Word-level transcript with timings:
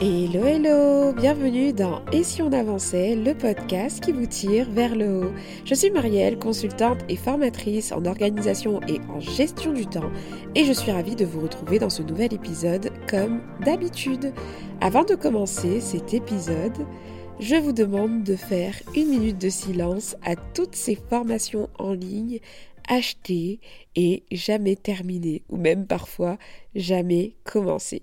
Hello 0.00 0.46
hello, 0.46 1.12
bienvenue 1.12 1.72
dans 1.72 2.04
Et 2.12 2.22
si 2.22 2.40
on 2.40 2.52
avançait, 2.52 3.16
le 3.16 3.34
podcast 3.34 3.98
qui 3.98 4.12
vous 4.12 4.26
tire 4.26 4.70
vers 4.70 4.94
le 4.94 5.24
haut. 5.24 5.32
Je 5.64 5.74
suis 5.74 5.90
Marielle, 5.90 6.38
consultante 6.38 7.00
et 7.08 7.16
formatrice 7.16 7.90
en 7.90 8.04
organisation 8.04 8.80
et 8.86 9.00
en 9.08 9.18
gestion 9.18 9.72
du 9.72 9.86
temps 9.86 10.12
et 10.54 10.64
je 10.64 10.72
suis 10.72 10.92
ravie 10.92 11.16
de 11.16 11.24
vous 11.24 11.40
retrouver 11.40 11.80
dans 11.80 11.90
ce 11.90 12.02
nouvel 12.02 12.32
épisode 12.32 12.92
comme 13.08 13.42
d'habitude. 13.64 14.32
Avant 14.80 15.02
de 15.02 15.16
commencer 15.16 15.80
cet 15.80 16.14
épisode, 16.14 16.86
je 17.40 17.56
vous 17.56 17.72
demande 17.72 18.22
de 18.22 18.36
faire 18.36 18.76
une 18.94 19.08
minute 19.08 19.38
de 19.38 19.48
silence 19.48 20.14
à 20.24 20.36
toutes 20.36 20.76
ces 20.76 20.94
formations 20.94 21.68
en 21.76 21.92
ligne 21.92 22.38
achetées 22.88 23.58
et 23.96 24.22
jamais 24.30 24.76
terminées 24.76 25.42
ou 25.48 25.56
même 25.56 25.88
parfois 25.88 26.38
jamais 26.76 27.34
commencées. 27.42 28.02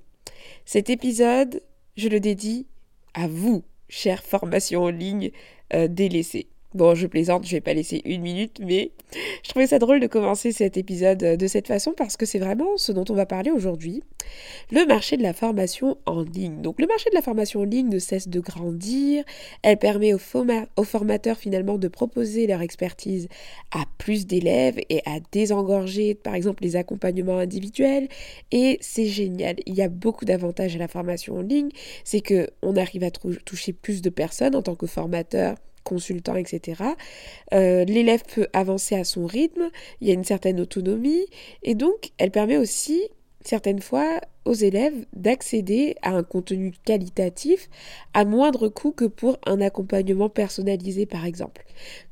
Cet 0.66 0.90
épisode 0.90 1.62
je 1.98 2.10
le 2.10 2.20
dédie 2.20 2.68
à 3.14 3.28
vous, 3.28 3.64
chère 3.90 4.24
formation 4.24 4.84
en 4.84 4.90
ligne 4.90 5.32
euh, 5.74 5.88
délaissée. 5.88 6.50
Bon, 6.76 6.94
je 6.94 7.08
plaisante, 7.08 7.46
je 7.46 7.52
vais 7.52 7.62
pas 7.62 7.74
laisser 7.74 8.02
une 8.04 8.22
minute, 8.22 8.60
mais 8.62 8.92
je 9.44 9.50
trouvais 9.50 9.66
ça 9.66 9.80
drôle 9.80 10.02
de 10.02 10.08
commencer 10.08 10.52
cet 10.52 10.76
épisode 10.76 11.24
euh, 11.24 11.38
de 11.38 11.48
cette 11.48 11.68
façon 11.68 11.94
parce 11.96 12.18
que 12.18 12.26
c'est 12.26 12.38
vraiment 12.38 12.76
ce 12.76 12.92
dont 12.92 13.06
on 13.08 13.14
va 13.14 13.26
parler 13.26 13.50
aujourd'hui. 13.50 14.04
Le 14.74 14.86
marché 14.86 15.16
de 15.16 15.24
la 15.24 15.32
formation 15.32 15.98
en 16.06 16.24
ligne. 16.24 16.62
Donc, 16.62 16.82
le 16.82 16.88
marché 16.88 17.10
de 17.10 17.16
la 17.16 17.22
formation 17.22 17.62
en 17.62 17.64
ligne 17.64 17.88
ne 17.88 17.98
cesse 17.98 18.28
de 18.28 18.42
grandir. 18.42 19.24
Elle 19.62 19.78
permet 19.78 20.14
aux, 20.14 20.18
formateurs 20.84 21.38
finalement 21.38 21.78
de 21.78 21.88
proposer 21.88 22.46
leur 22.46 22.62
expertise 22.62 23.30
à 23.72 23.86
plus 23.98 24.28
d'élèves 24.28 24.78
et 24.90 25.02
à 25.06 25.22
désengorger, 25.32 26.14
par 26.14 26.36
exemple, 26.36 26.62
les 26.62 26.76
accompagnements 26.76 27.38
individuels. 27.38 28.10
Et 28.52 28.80
c'est 28.82 29.08
génial. 29.08 29.56
Il 29.66 29.76
y 29.76 29.82
a 29.82 29.88
beaucoup 29.88 30.26
d'avantages 30.26 30.76
à 30.76 30.80
la 30.80 30.90
formation 30.90 31.38
en 31.38 31.42
ligne. 31.42 31.70
C'est 32.04 32.20
que 32.20 32.50
on 32.62 32.76
arrive 32.76 33.06
à 33.06 33.12
toucher 33.12 33.72
plus 33.72 34.02
de 34.02 34.10
personnes 34.10 34.58
en 34.58 34.62
tant 34.62 34.76
que 34.76 34.88
formateur 34.88 35.56
consultant, 35.86 36.36
etc. 36.36 36.84
Euh, 37.54 37.86
l'élève 37.86 38.24
peut 38.24 38.48
avancer 38.52 38.96
à 38.96 39.06
son 39.06 39.26
rythme, 39.26 39.70
il 40.02 40.10
y 40.10 40.12
a 40.12 40.14
une 40.14 40.26
certaine 40.26 40.60
autonomie, 40.60 41.26
et 41.64 41.76
donc 41.76 42.12
elle 42.18 42.32
permet 42.32 42.58
aussi 42.58 43.02
certaines 43.46 43.82
fois 43.82 44.20
aux 44.44 44.54
élèves 44.54 45.06
d'accéder 45.14 45.96
à 46.02 46.12
un 46.12 46.24
contenu 46.24 46.74
qualitatif 46.84 47.70
à 48.14 48.26
moindre 48.26 48.70
coût 48.70 48.92
que 48.92 49.06
pour 49.06 49.38
un 49.46 49.62
accompagnement 49.62 50.30
personnalisé 50.30 51.06
par 51.06 51.26
exemple. 51.26 51.66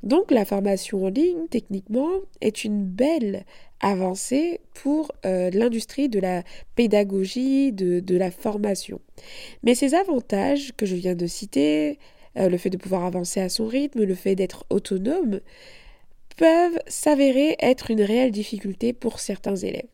Donc 0.04 0.32
la 0.32 0.46
formation 0.46 1.06
en 1.06 1.10
ligne 1.10 1.48
techniquement 1.50 2.12
est 2.42 2.64
une 2.64 2.86
belle 2.86 3.46
avancée 3.82 4.62
pour 4.74 5.12
euh, 5.26 5.50
l'industrie 5.52 6.08
de 6.08 6.20
la 6.20 6.44
pédagogie, 6.76 7.72
de, 7.72 8.00
de 8.00 8.16
la 8.16 8.32
formation. 8.32 9.02
Mais 9.64 9.76
ces 9.76 9.94
avantages 9.94 10.74
que 10.78 10.86
je 10.86 10.96
viens 10.96 11.16
de 11.16 11.28
citer, 11.28 12.00
euh, 12.38 12.50
le 12.50 12.58
fait 12.58 12.70
de 12.70 12.78
pouvoir 12.78 13.06
avancer 13.06 13.39
à 13.39 13.50
son 13.50 13.67
rythme, 13.67 14.03
le 14.03 14.16
fait 14.16 14.36
d'être 14.36 14.66
autonome, 14.70 15.39
peuvent 16.38 16.80
s'avérer 16.88 17.56
être 17.59 17.92
une 17.92 18.02
réelle 18.02 18.31
difficulté 18.31 18.94
pour 18.94 19.20
certains 19.20 19.56
élèves. 19.56 19.88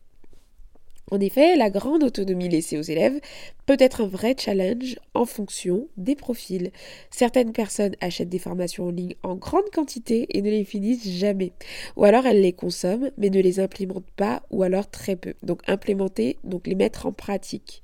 En 1.10 1.18
effet, 1.18 1.56
la 1.56 1.70
grande 1.70 2.04
autonomie 2.04 2.48
laissée 2.48 2.78
aux 2.78 2.82
élèves 2.82 3.20
peut 3.66 3.76
être 3.80 4.02
un 4.02 4.06
vrai 4.06 4.36
challenge 4.38 4.96
en 5.14 5.24
fonction 5.24 5.88
des 5.96 6.14
profils. 6.14 6.70
Certaines 7.10 7.52
personnes 7.52 7.96
achètent 8.00 8.28
des 8.28 8.38
formations 8.38 8.86
en 8.86 8.90
ligne 8.90 9.16
en 9.24 9.34
grande 9.34 9.68
quantité 9.72 10.26
et 10.30 10.40
ne 10.40 10.50
les 10.50 10.64
finissent 10.64 11.08
jamais. 11.08 11.52
Ou 11.96 12.04
alors 12.04 12.26
elles 12.26 12.40
les 12.40 12.52
consomment 12.52 13.10
mais 13.18 13.30
ne 13.30 13.40
les 13.40 13.58
implémentent 13.58 14.10
pas 14.16 14.42
ou 14.50 14.62
alors 14.62 14.88
très 14.88 15.16
peu. 15.16 15.34
Donc 15.42 15.62
implémenter, 15.66 16.36
donc 16.44 16.68
les 16.68 16.76
mettre 16.76 17.06
en 17.06 17.12
pratique. 17.12 17.82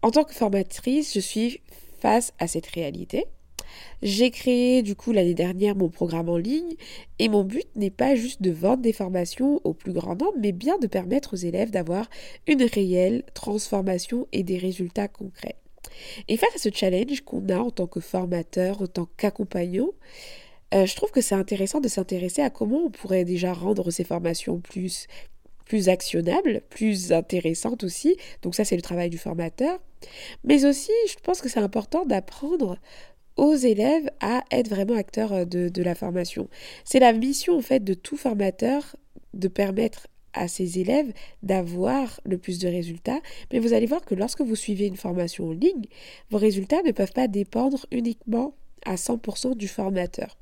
En 0.00 0.10
tant 0.10 0.24
que 0.24 0.32
formatrice, 0.32 1.12
je 1.12 1.20
suis 1.20 1.60
face 2.00 2.32
à 2.38 2.46
cette 2.46 2.66
réalité 2.66 3.26
j'ai 4.02 4.30
créé 4.30 4.82
du 4.82 4.94
coup 4.94 5.12
l'année 5.12 5.34
dernière 5.34 5.76
mon 5.76 5.88
programme 5.88 6.28
en 6.28 6.36
ligne 6.36 6.74
et 7.18 7.28
mon 7.28 7.44
but 7.44 7.66
n'est 7.76 7.90
pas 7.90 8.14
juste 8.14 8.42
de 8.42 8.50
vendre 8.50 8.82
des 8.82 8.92
formations 8.92 9.60
au 9.64 9.74
plus 9.74 9.92
grand 9.92 10.14
nombre, 10.14 10.36
mais 10.40 10.52
bien 10.52 10.78
de 10.78 10.86
permettre 10.86 11.34
aux 11.34 11.36
élèves 11.36 11.70
d'avoir 11.70 12.08
une 12.46 12.62
réelle 12.62 13.24
transformation 13.34 14.26
et 14.32 14.42
des 14.42 14.58
résultats 14.58 15.08
concrets. 15.08 15.56
Et 16.28 16.36
face 16.36 16.54
à 16.54 16.58
ce 16.58 16.68
challenge 16.72 17.22
qu'on 17.22 17.48
a 17.48 17.58
en 17.58 17.70
tant 17.70 17.86
que 17.86 18.00
formateur, 18.00 18.82
en 18.82 18.86
tant 18.86 19.08
qu'accompagnant, 19.16 19.90
euh, 20.74 20.86
je 20.86 20.94
trouve 20.94 21.10
que 21.10 21.20
c'est 21.20 21.34
intéressant 21.34 21.80
de 21.80 21.88
s'intéresser 21.88 22.42
à 22.42 22.50
comment 22.50 22.84
on 22.84 22.90
pourrait 22.90 23.24
déjà 23.24 23.52
rendre 23.52 23.90
ces 23.90 24.04
formations 24.04 24.60
plus 24.60 25.06
plus 25.68 25.88
actionnables, 25.90 26.62
plus 26.70 27.12
intéressantes 27.12 27.84
aussi. 27.84 28.16
Donc 28.42 28.54
ça, 28.54 28.64
c'est 28.64 28.74
le 28.74 28.82
travail 28.82 29.10
du 29.10 29.18
formateur. 29.18 29.78
Mais 30.42 30.64
aussi, 30.64 30.90
je 31.08 31.14
pense 31.22 31.40
que 31.40 31.48
c'est 31.48 31.60
important 31.60 32.06
d'apprendre 32.06 32.78
aux 33.38 33.54
élèves 33.54 34.10
à 34.20 34.44
être 34.50 34.68
vraiment 34.68 34.96
acteurs 34.96 35.32
euh, 35.32 35.44
de, 35.46 35.82
la 35.82 35.94
formation. 35.94 36.48
C'est 36.84 36.98
la 36.98 37.14
mission 37.14 37.56
en 37.56 37.62
fait 37.62 37.82
de 37.82 37.94
tout 37.94 38.18
formateur 38.18 38.96
de 39.32 39.48
permettre 39.48 40.08
à 40.34 40.48
ses 40.48 40.78
élèves 40.78 41.12
d'avoir 41.42 42.20
le 42.24 42.36
plus 42.36 42.58
de 42.58 42.68
résultats, 42.68 43.20
mais 43.52 43.60
vous 43.60 43.72
allez 43.72 43.86
voir 43.86 44.04
que 44.04 44.14
lorsque 44.14 44.42
vous 44.42 44.56
suivez 44.56 44.86
une 44.86 44.96
formation 44.96 45.48
en 45.48 45.52
ligne, 45.52 45.86
vos 46.30 46.38
résultats 46.38 46.82
ne 46.82 46.92
peuvent 46.92 47.12
pas 47.12 47.28
dépendre 47.28 47.86
uniquement 47.90 48.54
à 48.84 48.96
100% 48.96 49.56
du 49.56 49.68
formateur. 49.68 50.36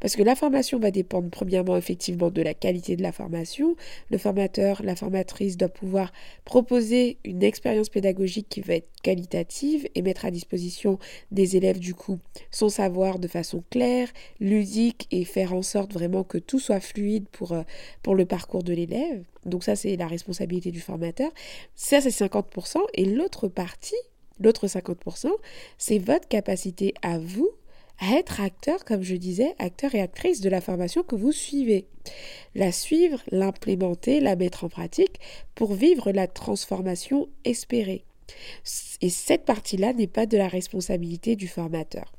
Parce 0.00 0.16
que 0.16 0.22
la 0.22 0.34
formation 0.34 0.78
va 0.78 0.90
dépendre 0.90 1.30
premièrement 1.30 1.76
effectivement 1.76 2.30
de 2.30 2.42
la 2.42 2.54
qualité 2.54 2.96
de 2.96 3.02
la 3.02 3.12
formation. 3.12 3.76
Le 4.10 4.18
formateur, 4.18 4.82
la 4.82 4.96
formatrice 4.96 5.56
doit 5.56 5.68
pouvoir 5.68 6.12
proposer 6.44 7.18
une 7.24 7.42
expérience 7.42 7.88
pédagogique 7.88 8.48
qui 8.48 8.60
va 8.60 8.74
être 8.74 8.88
qualitative 9.02 9.88
et 9.94 10.02
mettre 10.02 10.24
à 10.24 10.30
disposition 10.30 10.98
des 11.30 11.56
élèves 11.56 11.78
du 11.78 11.94
coup 11.94 12.18
son 12.50 12.68
savoir 12.68 13.18
de 13.18 13.28
façon 13.28 13.62
claire, 13.70 14.08
ludique 14.40 15.06
et 15.10 15.24
faire 15.24 15.54
en 15.54 15.62
sorte 15.62 15.92
vraiment 15.92 16.24
que 16.24 16.38
tout 16.38 16.58
soit 16.58 16.80
fluide 16.80 17.28
pour, 17.30 17.52
euh, 17.52 17.62
pour 18.02 18.14
le 18.14 18.24
parcours 18.24 18.62
de 18.62 18.72
l'élève. 18.72 19.24
Donc 19.44 19.64
ça 19.64 19.76
c'est 19.76 19.96
la 19.96 20.06
responsabilité 20.06 20.70
du 20.70 20.80
formateur. 20.80 21.30
Ça 21.74 22.00
c'est 22.00 22.08
50% 22.10 22.78
et 22.94 23.04
l'autre 23.04 23.48
partie, 23.48 23.94
l'autre 24.40 24.66
50%, 24.66 25.28
c'est 25.76 25.98
votre 25.98 26.28
capacité 26.28 26.94
à 27.02 27.18
vous 27.18 27.50
être 28.02 28.40
acteur, 28.40 28.84
comme 28.84 29.02
je 29.02 29.16
disais, 29.16 29.54
acteur 29.58 29.94
et 29.94 30.00
actrice 30.00 30.40
de 30.40 30.48
la 30.48 30.60
formation 30.60 31.02
que 31.02 31.14
vous 31.14 31.32
suivez. 31.32 31.86
La 32.54 32.72
suivre, 32.72 33.22
l'implémenter, 33.30 34.20
la 34.20 34.36
mettre 34.36 34.64
en 34.64 34.68
pratique 34.68 35.20
pour 35.54 35.74
vivre 35.74 36.12
la 36.12 36.26
transformation 36.26 37.28
espérée. 37.44 38.04
Et 39.00 39.10
cette 39.10 39.44
partie-là 39.44 39.92
n'est 39.92 40.06
pas 40.06 40.26
de 40.26 40.36
la 40.36 40.48
responsabilité 40.48 41.36
du 41.36 41.48
formateur. 41.48 42.12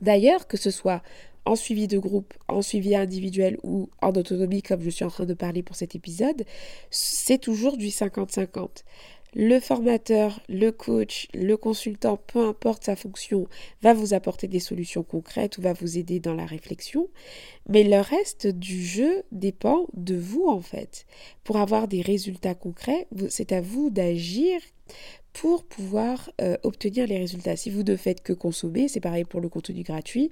D'ailleurs, 0.00 0.46
que 0.46 0.56
ce 0.56 0.70
soit 0.70 1.02
en 1.44 1.56
suivi 1.56 1.88
de 1.88 1.98
groupe, 1.98 2.34
en 2.48 2.62
suivi 2.62 2.94
individuel 2.94 3.58
ou 3.62 3.88
en 4.02 4.12
autonomie, 4.12 4.62
comme 4.62 4.82
je 4.82 4.90
suis 4.90 5.04
en 5.04 5.10
train 5.10 5.24
de 5.24 5.34
parler 5.34 5.62
pour 5.62 5.76
cet 5.76 5.94
épisode, 5.94 6.44
c'est 6.90 7.38
toujours 7.38 7.76
du 7.76 7.88
50-50 7.88 8.84
le 9.34 9.60
formateur, 9.60 10.40
le 10.48 10.70
coach, 10.70 11.28
le 11.34 11.56
consultant, 11.56 12.16
peu 12.16 12.40
importe 12.40 12.84
sa 12.84 12.96
fonction, 12.96 13.46
va 13.82 13.94
vous 13.94 14.14
apporter 14.14 14.48
des 14.48 14.60
solutions 14.60 15.02
concrètes 15.02 15.58
ou 15.58 15.62
va 15.62 15.72
vous 15.72 15.98
aider 15.98 16.20
dans 16.20 16.34
la 16.34 16.46
réflexion, 16.46 17.08
mais 17.68 17.84
le 17.84 18.00
reste 18.00 18.46
du 18.46 18.84
jeu 18.84 19.22
dépend 19.32 19.86
de 19.94 20.16
vous 20.16 20.46
en 20.46 20.60
fait. 20.60 21.06
Pour 21.44 21.56
avoir 21.56 21.88
des 21.88 22.02
résultats 22.02 22.54
concrets, 22.54 23.06
c'est 23.28 23.52
à 23.52 23.60
vous 23.60 23.90
d'agir 23.90 24.60
pour 25.32 25.64
pouvoir 25.64 26.30
euh, 26.40 26.56
obtenir 26.62 27.06
les 27.06 27.18
résultats. 27.18 27.56
Si 27.56 27.70
vous 27.70 27.82
ne 27.82 27.96
faites 27.96 28.22
que 28.22 28.32
consommer, 28.32 28.88
c'est 28.88 29.00
pareil 29.00 29.24
pour 29.24 29.40
le 29.40 29.48
contenu 29.48 29.82
gratuit, 29.82 30.30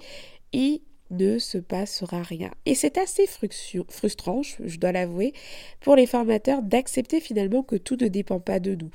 ne 1.10 1.38
se 1.38 1.58
passera 1.58 2.22
rien. 2.22 2.50
Et 2.66 2.74
c'est 2.74 2.98
assez 2.98 3.26
frustrant, 3.26 4.42
je 4.42 4.78
dois 4.78 4.92
l'avouer, 4.92 5.32
pour 5.80 5.96
les 5.96 6.06
formateurs 6.06 6.62
d'accepter 6.62 7.20
finalement 7.20 7.62
que 7.62 7.76
tout 7.76 7.96
ne 8.00 8.08
dépend 8.08 8.40
pas 8.40 8.60
de 8.60 8.74
nous. 8.74 8.90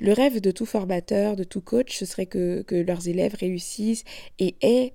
Le 0.00 0.12
rêve 0.12 0.40
de 0.40 0.50
tout 0.50 0.66
formateur, 0.66 1.36
de 1.36 1.44
tout 1.44 1.60
coach, 1.60 1.96
ce 1.96 2.04
serait 2.04 2.26
que, 2.26 2.64
leurs 2.70 3.08
élèves 3.08 3.36
réussissent 3.38 4.04
et 4.38 4.56
aient 4.60 4.92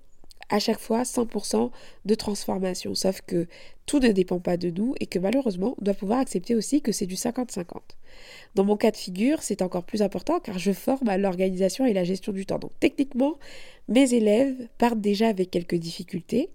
à 0.50 0.60
chaque 0.60 0.80
fois 0.80 1.04
100% 1.04 1.72
de 2.06 2.16
transformation. 2.16 2.96
Sauf 2.96 3.22
que 3.22 3.48
tout 3.86 4.00
ne 4.00 4.12
dépend 4.12 4.40
pas 4.40 4.58
de 4.58 4.70
nous 4.70 4.96
et 5.00 5.06
que 5.06 5.20
malheureusement, 5.20 5.76
on 5.80 5.84
doit 5.84 5.94
pouvoir 5.94 6.20
accepter 6.20 6.56
aussi 6.56 6.82
que 6.82 6.92
c'est 6.92 7.06
du 7.06 7.16
50-50. 7.16 7.66
Dans 8.56 8.64
mon 8.64 8.78
cas 8.78 8.92
de 8.92 8.98
figure, 8.98 9.42
c'est 9.42 9.62
encore 9.62 9.84
plus 9.84 10.02
important 10.02 10.40
car 10.40 10.60
je 10.60 10.72
forme 10.72 11.08
à 11.08 11.18
l'organisation 11.18 11.86
et 11.86 11.94
la 11.94 12.04
gestion 12.04 12.34
du 12.34 12.46
temps. 12.46 12.60
Donc 12.60 12.72
techniquement, 12.80 13.38
mes 13.88 14.14
élèves 14.14 14.68
partent 14.78 15.02
déjà 15.02 15.28
avec 15.28 15.52
quelques 15.52 15.76
difficultés 15.76 16.50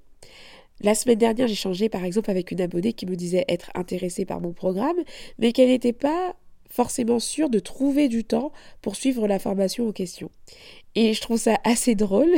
la 0.81 0.95
semaine 0.95 1.19
dernière, 1.19 1.47
j'ai 1.47 1.55
changé 1.55 1.89
par 1.89 2.05
exemple 2.05 2.31
avec 2.31 2.51
une 2.51 2.61
abonnée 2.61 2.93
qui 2.93 3.07
me 3.07 3.17
disait 3.17 3.45
être 3.49 3.71
intéressée 3.75 4.25
par 4.25 4.41
mon 4.41 4.53
programme, 4.53 4.97
mais 5.39 5.53
qu'elle 5.53 5.69
n'était 5.69 5.93
pas 5.93 6.35
forcément 6.69 7.21
sûre 7.21 7.51
de 7.51 7.61
trouver 7.61 8.09
du 8.09 8.25
temps 8.25 8.51
pour 8.83 8.97
suivre 8.97 9.29
la 9.29 9.39
formation 9.39 9.89
en 9.89 9.93
question. 9.93 10.31
Et 10.97 11.15
je 11.15 11.21
trouve 11.21 11.39
ça 11.39 11.59
assez 11.63 11.95
drôle 11.95 12.33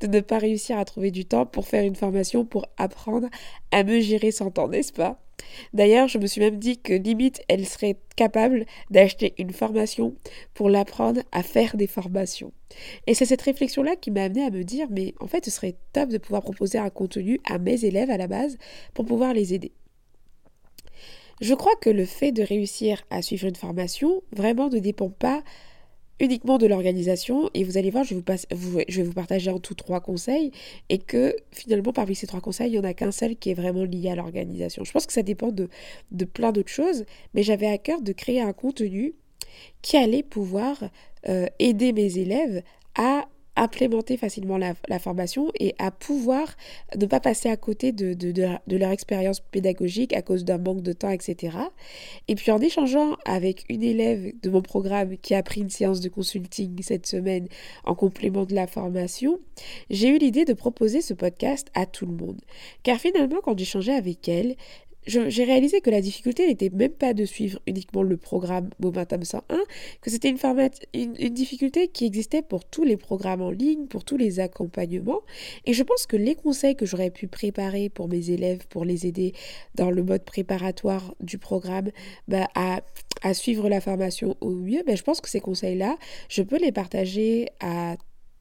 de 0.00 0.06
ne 0.06 0.20
pas 0.20 0.38
réussir 0.38 0.78
à 0.78 0.84
trouver 0.84 1.10
du 1.10 1.24
temps 1.24 1.46
pour 1.46 1.66
faire 1.66 1.84
une 1.84 1.96
formation 1.96 2.44
pour 2.44 2.66
apprendre 2.76 3.28
à 3.70 3.84
me 3.84 4.00
gérer 4.00 4.30
sans 4.30 4.50
temps, 4.50 4.68
n'est-ce 4.68 4.92
pas? 4.92 5.22
D'ailleurs, 5.72 6.08
je 6.08 6.18
me 6.18 6.26
suis 6.26 6.40
même 6.40 6.58
dit 6.58 6.78
que 6.78 6.92
limite, 6.92 7.42
elle 7.48 7.66
serait 7.66 7.96
capable 8.16 8.66
d'acheter 8.90 9.34
une 9.38 9.52
formation 9.52 10.14
pour 10.54 10.68
l'apprendre 10.68 11.22
à 11.32 11.42
faire 11.42 11.76
des 11.76 11.86
formations. 11.86 12.52
Et 13.06 13.14
c'est 13.14 13.24
cette 13.24 13.42
réflexion-là 13.42 13.96
qui 13.96 14.10
m'a 14.10 14.24
amené 14.24 14.44
à 14.44 14.50
me 14.50 14.64
dire, 14.64 14.86
mais 14.90 15.14
en 15.20 15.26
fait, 15.26 15.44
ce 15.44 15.50
serait 15.50 15.76
top 15.92 16.08
de 16.10 16.18
pouvoir 16.18 16.42
proposer 16.42 16.78
un 16.78 16.90
contenu 16.90 17.40
à 17.48 17.58
mes 17.58 17.84
élèves 17.84 18.10
à 18.10 18.16
la 18.16 18.26
base 18.26 18.58
pour 18.94 19.04
pouvoir 19.04 19.32
les 19.32 19.54
aider. 19.54 19.72
Je 21.40 21.54
crois 21.54 21.76
que 21.76 21.90
le 21.90 22.04
fait 22.04 22.32
de 22.32 22.42
réussir 22.42 23.02
à 23.10 23.22
suivre 23.22 23.46
une 23.46 23.54
formation 23.54 24.22
vraiment 24.32 24.68
ne 24.68 24.80
dépend 24.80 25.08
pas 25.08 25.44
uniquement 26.20 26.58
de 26.58 26.66
l'organisation 26.66 27.50
et 27.54 27.64
vous 27.64 27.78
allez 27.78 27.90
voir, 27.90 28.04
je 28.04 28.14
vais 28.14 28.22
vous, 28.50 28.78
vais 28.78 29.02
vous 29.02 29.12
partager 29.12 29.50
en 29.50 29.58
tout 29.58 29.74
trois 29.74 30.00
conseils 30.00 30.50
et 30.88 30.98
que 30.98 31.36
finalement 31.52 31.92
parmi 31.92 32.14
ces 32.14 32.26
trois 32.26 32.40
conseils, 32.40 32.68
il 32.68 32.72
n'y 32.72 32.78
en 32.78 32.84
a 32.84 32.94
qu'un 32.94 33.12
seul 33.12 33.36
qui 33.36 33.50
est 33.50 33.54
vraiment 33.54 33.84
lié 33.84 34.10
à 34.10 34.14
l'organisation. 34.14 34.84
Je 34.84 34.92
pense 34.92 35.06
que 35.06 35.12
ça 35.12 35.22
dépend 35.22 35.52
de, 35.52 35.68
de 36.10 36.24
plein 36.24 36.52
d'autres 36.52 36.70
choses, 36.70 37.04
mais 37.34 37.42
j'avais 37.42 37.68
à 37.68 37.78
cœur 37.78 38.00
de 38.00 38.12
créer 38.12 38.40
un 38.40 38.52
contenu 38.52 39.14
qui 39.82 39.96
allait 39.96 40.22
pouvoir 40.22 40.82
euh, 41.28 41.46
aider 41.58 41.92
mes 41.92 42.18
élèves 42.18 42.62
à 42.96 43.26
implémenter 43.58 44.16
facilement 44.16 44.58
la, 44.58 44.74
formation 44.98 45.50
et 45.58 45.74
à 45.78 45.90
pouvoir 45.90 46.56
ne 46.96 47.06
pas 47.06 47.20
passer 47.20 47.48
à 47.48 47.56
côté 47.56 47.92
de, 47.92 48.14
de, 48.14 48.76
leur 48.76 48.90
expérience 48.90 49.40
pédagogique 49.40 50.14
à 50.14 50.22
cause 50.22 50.44
d'un 50.44 50.58
manque 50.58 50.82
de 50.82 50.92
temps, 50.92 51.10
etc. 51.10 51.56
Et 52.28 52.34
puis 52.34 52.50
en 52.50 52.60
échangeant 52.60 53.16
avec 53.24 53.64
une 53.68 53.82
élève 53.82 54.32
de 54.42 54.50
mon 54.50 54.62
programme 54.62 55.16
qui 55.18 55.34
a 55.34 55.42
pris 55.42 55.60
une 55.60 55.70
séance 55.70 56.00
de 56.00 56.08
consulting 56.08 56.82
cette 56.82 57.06
semaine 57.06 57.48
en 57.84 57.94
complément 57.94 58.44
de 58.44 58.54
la 58.54 58.66
formation, 58.66 59.40
j'ai 59.90 60.08
eu 60.08 60.18
l'idée 60.18 60.44
de 60.44 60.52
proposer 60.52 61.00
ce 61.00 61.14
podcast 61.14 61.68
à 61.74 61.86
tout 61.86 62.06
le 62.06 62.12
monde. 62.12 62.40
Car 62.82 62.98
finalement, 62.98 63.40
quand 63.42 63.58
j'échangeais 63.58 63.94
avec 63.94 64.28
elle, 64.28 64.56
j'ai 65.08 65.44
réalisé 65.44 65.80
que 65.80 65.90
la 65.90 66.00
difficulté 66.00 66.46
n'était 66.46 66.68
même 66.70 66.92
pas 66.92 67.14
de 67.14 67.24
suivre 67.24 67.60
uniquement 67.66 68.02
le 68.02 68.16
programme 68.16 68.68
Momentum 68.78 69.24
101, 69.24 69.58
que 70.02 70.10
c'était 70.10 70.28
une, 70.94 71.14
difficulté 71.30 71.88
qui 71.88 72.04
existait 72.04 72.42
pour 72.42 72.64
tous 72.64 72.84
les 72.84 72.96
programmes 72.96 73.40
en 73.40 73.50
ligne, 73.50 73.86
pour 73.86 74.04
tous 74.04 74.16
les 74.16 74.38
accompagnements. 74.38 75.20
Et 75.64 75.72
je 75.72 75.82
pense 75.82 76.06
que 76.06 76.16
les 76.16 76.34
conseils 76.34 76.76
que 76.76 76.84
j'aurais 76.84 77.10
pu 77.10 77.26
préparer 77.26 77.88
pour 77.88 78.08
mes 78.08 78.30
élèves, 78.30 78.66
pour 78.68 78.84
les 78.84 79.06
aider 79.06 79.32
dans 79.74 79.90
le 79.90 80.02
mode 80.02 80.24
préparatoire 80.24 81.14
du 81.20 81.38
programme 81.38 81.90
bah, 82.28 82.48
à, 82.54 82.82
à, 83.22 83.34
suivre 83.34 83.68
la 83.68 83.80
formation 83.80 84.36
au 84.40 84.50
mieux, 84.50 84.82
bah, 84.86 84.94
je 84.94 85.02
pense 85.02 85.20
que 85.20 85.30
ces 85.30 85.40
conseils-là, 85.40 85.96
je 86.28 86.42
peux 86.42 86.58
les 86.58 86.72
partager 86.72 87.48
à 87.60 87.96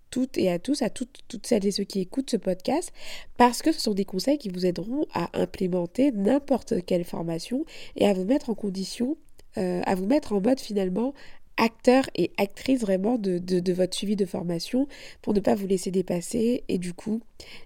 toutes 0.09 0.38
et 0.38 0.50
à 0.50 0.59
tous, 0.59 0.81
à 0.81 0.89
toutes, 0.89 1.19
toutes 1.27 1.48
celles 1.48 1.65
et 1.65 1.71
ceux 1.71 1.83
qui 1.83 2.00
écoutent 2.00 2.31
ce 2.31 2.38
podcast, 2.38 2.92
parce 3.38 3.62
que 3.62 3.71
ce 3.71 3.81
sont 3.81 3.94
des 3.94 4.06
conseils 4.06 4.38
qui 4.38 4.50
vous 4.50 4.65
aideront 4.65 5.06
à 5.13 5.30
implémenter 5.39 6.12
n'importe 6.12 6.86
quelle 6.86 7.04
formation 7.04 7.65
et 7.95 8.07
à 8.07 8.13
vous 8.13 8.25
mettre 8.25 8.50
en 8.50 8.56
condition, 8.56 9.18
euh, 9.57 9.81
à 9.86 9.95
vous 9.95 10.06
mettre 10.06 10.33
en 10.33 10.42
mode 10.42 10.59
finalement 10.59 11.13
acteur 11.57 12.04
et 12.15 12.31
actrice 12.38 12.80
vraiment 12.80 13.18
de, 13.18 13.39
de, 13.39 13.74
votre 13.74 13.95
suivi 13.95 14.15
de 14.15 14.25
formation 14.25 14.88
pour 15.21 15.33
ne 15.33 15.39
pas 15.39 15.56
vous 15.56 15.68
laisser 15.68 15.92
dépasser 15.92 16.63
et 16.68 16.77
du 16.77 16.94
coup 16.94 17.21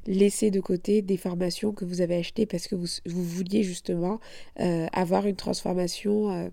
laisser 0.08 0.50
de 0.50 0.62
côté 0.62 1.02
des 1.02 1.18
formations 1.18 1.74
que 1.74 1.86
vous 1.86 2.02
avez 2.02 2.16
achetées 2.16 2.46
parce 2.46 2.68
que 2.68 2.76
vous, 2.76 2.88
vous 3.06 3.24
vouliez 3.24 3.64
justement 3.64 4.20
euh, 4.60 4.88
avoir 4.94 5.28
une 5.28 5.36
transformation 5.36 6.32
euh, 6.32 6.50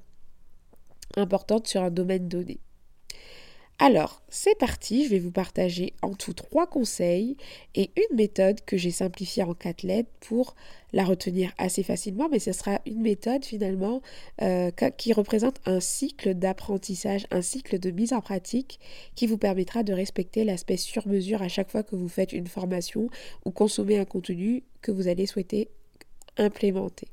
importante 1.17 1.69
sur 1.69 1.83
un 1.83 1.91
domaine 1.91 2.29
donné. 2.29 2.59
Alors, 3.81 4.23
c'est 4.29 4.59
parti, 4.59 5.05
je 5.05 5.11
vais 5.11 5.21
vous 5.21 5.31
partager 5.31 5.93
en 6.03 6.13
tout 6.13 6.33
trois 6.33 6.67
conseils 6.67 7.37
et 7.77 7.93
une 7.97 8.17
méthode 8.17 8.61
que 8.65 8.77
j'ai 8.77 8.91
simplifiée 8.91 9.45
en 9.45 9.55
quatre 9.55 9.85
lettres 9.85 10.11
pour 10.19 10.57
la 10.93 11.05
retenir 11.05 11.53
assez 11.59 11.85
facilement, 11.85 12.29
mais 12.29 12.41
ce 12.41 12.51
sera 12.51 12.81
une 12.87 13.03
méthode 13.03 13.45
finalement 13.45 14.03
euh, 14.43 14.73
qui 14.97 15.13
représente 15.13 15.61
un 15.65 15.79
cycle 15.79 16.35
d'apprentissage, 16.35 17.29
un 17.31 17.41
cycle 17.41 17.79
de 17.79 17.93
mise 17.93 18.13
en 18.13 18.21
pratique 18.21 18.81
qui 19.15 19.29
vous 19.29 19.39
permettra 19.39 19.85
de 19.85 19.93
respecter 19.93 20.43
l'aspect 20.43 20.77
sur 20.77 21.07
mesure 21.07 21.41
à 21.41 21.49
chaque 21.49 21.71
fois 21.71 21.85
que 21.85 21.95
vous 21.95 22.09
faites 22.09 22.33
une 22.33 22.49
formation 22.49 23.09
ou 23.45 23.53
consommez 23.53 23.97
un 23.97 24.05
contenu 24.05 24.65
que 24.83 24.91
vous 24.91 25.07
allez 25.07 25.27
souhaiter 25.27 25.69
implémenter. 26.37 27.07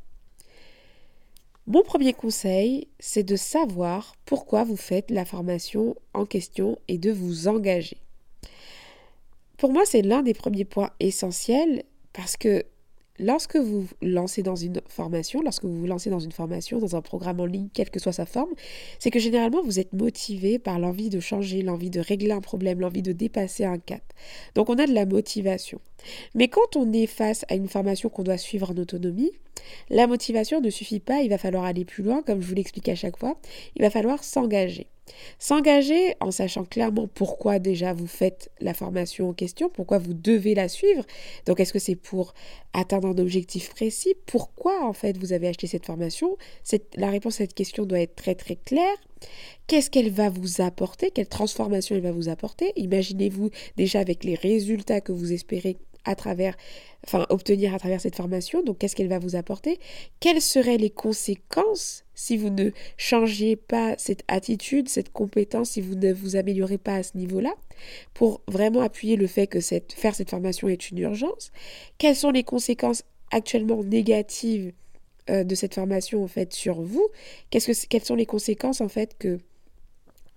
Mon 1.68 1.82
premier 1.82 2.14
conseil, 2.14 2.88
c'est 3.00 3.24
de 3.24 3.36
savoir 3.36 4.14
pourquoi 4.26 4.64
vous 4.64 4.76
faites 4.76 5.10
la 5.10 5.26
formation 5.26 5.96
en 6.14 6.28
question 6.28 6.78
et 6.88 7.00
de 7.00 7.12
vous 7.12 7.48
engager. 7.48 7.98
Pour 9.58 9.72
moi, 9.72 9.82
c'est 9.84 10.04
l'un 10.04 10.22
des 10.22 10.36
premiers 10.36 10.66
points 10.66 10.92
essentiels 11.00 11.84
parce 12.14 12.38
que 12.38 12.66
lorsque 13.18 13.56
vous 13.56 13.88
lancez 14.04 14.44
dans 14.44 14.56
une 14.56 14.80
formation, 14.88 15.42
lorsque 15.42 15.66
vous 15.66 15.80
vous 15.80 15.88
lancez 15.88 16.12
dans 16.12 16.20
une 16.20 16.32
formation, 16.32 16.78
dans 16.78 16.96
un 16.96 17.02
programme 17.02 17.40
en 17.40 17.48
ligne, 17.48 17.70
quelle 17.74 17.90
que 17.90 18.00
soit 18.00 18.14
sa 18.14 18.28
forme, 18.28 18.54
c'est 19.00 19.10
que 19.10 19.20
généralement 19.20 19.64
vous 19.64 19.80
êtes 19.80 19.92
motivé 19.92 20.60
par 20.60 20.78
l'envie 20.78 21.10
de 21.10 21.20
changer, 21.20 21.64
l'envie 21.64 21.90
de 21.90 22.00
régler 22.00 22.32
un 22.32 22.42
problème, 22.42 22.80
l'envie 22.80 23.02
de 23.02 23.12
dépasser 23.12 23.66
un 23.66 23.80
cap. 23.80 24.04
Donc 24.54 24.70
on 24.70 24.78
a 24.78 24.86
de 24.86 24.94
la 24.94 25.08
motivation. 25.08 25.82
Mais 26.36 26.48
quand 26.48 26.76
on 26.76 26.94
est 26.94 27.08
face 27.08 27.44
à 27.50 27.56
une 27.56 27.68
formation 27.68 28.10
qu'on 28.10 28.24
doit 28.24 28.38
suivre 28.38 28.70
en 28.70 28.78
autonomie, 28.78 29.32
la 29.90 30.08
motivation 30.08 30.62
ne 30.62 30.70
suffit 30.70 31.00
pas, 31.00 31.22
il 31.22 31.30
va 31.30 31.38
falloir 31.38 31.64
aller 31.64 31.86
plus 31.86 32.04
loin, 32.04 32.22
comme 32.22 32.42
je 32.42 32.48
vous 32.48 32.56
l'explique 32.56 32.90
à 32.90 32.96
chaque 32.96 33.18
fois, 33.18 33.38
il 33.76 33.82
va 33.82 33.90
falloir 33.90 34.24
s'engager. 34.24 34.88
S'engager 35.38 36.16
en 36.20 36.32
sachant 36.32 36.66
clairement 36.66 37.08
pourquoi 37.08 37.60
déjà 37.60 37.94
vous 37.94 38.08
faites 38.08 38.50
la 38.60 38.74
formation 38.74 39.30
en 39.30 39.34
question, 39.34 39.70
pourquoi 39.70 40.00
vous 40.00 40.16
devez 40.16 40.56
la 40.56 40.68
suivre. 40.68 41.06
Donc 41.46 41.60
est-ce 41.60 41.74
que 41.74 41.80
c'est 41.80 41.96
pour 41.96 42.34
atteindre 42.74 43.10
un 43.10 43.18
objectif 43.20 43.70
précis? 43.70 44.16
Pourquoi 44.26 44.84
en 44.84 44.94
fait 44.94 45.18
vous 45.18 45.32
avez 45.32 45.48
acheté 45.48 45.68
cette 45.68 45.86
formation? 45.86 46.38
La 46.96 47.12
réponse 47.12 47.36
à 47.36 47.38
cette 47.40 47.54
question 47.54 47.86
doit 47.86 48.00
être 48.00 48.16
très 48.16 48.34
très 48.34 48.56
claire. 48.56 48.98
Qu'est-ce 49.68 49.92
qu'elle 49.92 50.12
va 50.12 50.30
vous 50.30 50.62
apporter? 50.62 51.12
Quelle 51.12 51.28
transformation 51.28 51.96
elle 51.96 52.02
va 52.02 52.12
vous 52.12 52.30
apporter? 52.30 52.74
Imaginez-vous 52.76 53.52
déjà 53.78 54.00
avec 54.00 54.24
les 54.24 54.36
résultats 54.36 55.02
que 55.02 55.12
vous 55.12 55.34
espérez 55.34 55.78
travers, 56.14 56.56
enfin, 57.08 57.26
obtenir 57.30 57.74
à 57.74 57.80
travers 57.80 58.00
cette 58.00 58.16
formation. 58.16 58.62
Donc, 58.62 58.78
qu'est-ce 58.78 58.96
qu'elle 58.96 59.08
va 59.08 59.18
vous 59.18 59.36
apporter? 59.36 59.80
Quelles 60.20 60.42
seraient 60.42 60.78
les 60.78 60.92
conséquences 60.92 62.04
si 62.14 62.38
vous 62.38 62.50
ne 62.50 62.70
changiez 62.98 63.56
pas 63.56 63.96
cette 63.98 64.24
attitude, 64.28 64.88
cette 64.88 65.12
compétence, 65.12 65.72
si 65.72 65.82
vous 65.82 65.96
ne 65.96 66.14
vous 66.14 66.36
améliorez 66.36 66.78
pas 66.78 66.96
à 66.96 67.04
ce 67.04 67.18
niveau-là, 67.18 67.54
pour 68.14 68.42
vraiment 68.48 68.82
appuyer 68.82 69.16
le 69.16 69.28
fait 69.28 69.48
que 69.48 69.60
cette, 69.60 69.94
faire 69.94 70.16
cette 70.16 70.30
formation 70.30 70.68
est 70.68 70.92
une 70.92 71.00
urgence. 71.00 71.52
Quelles 71.98 72.16
sont 72.16 72.32
les 72.32 72.44
conséquences 72.44 73.04
actuellement 73.32 73.84
négatives 73.84 74.72
euh, 75.30 75.44
de 75.44 75.56
cette 75.56 75.74
formation 75.74 76.24
en 76.24 76.28
fait 76.28 76.54
sur 76.54 76.82
vous? 76.82 77.08
Qu'est-ce 77.50 77.72
que, 77.72 77.88
Quelles 77.88 78.06
sont 78.06 78.16
les 78.16 78.26
conséquences 78.26 78.82
en 78.82 78.90
fait 78.90 79.18
que 79.18 79.40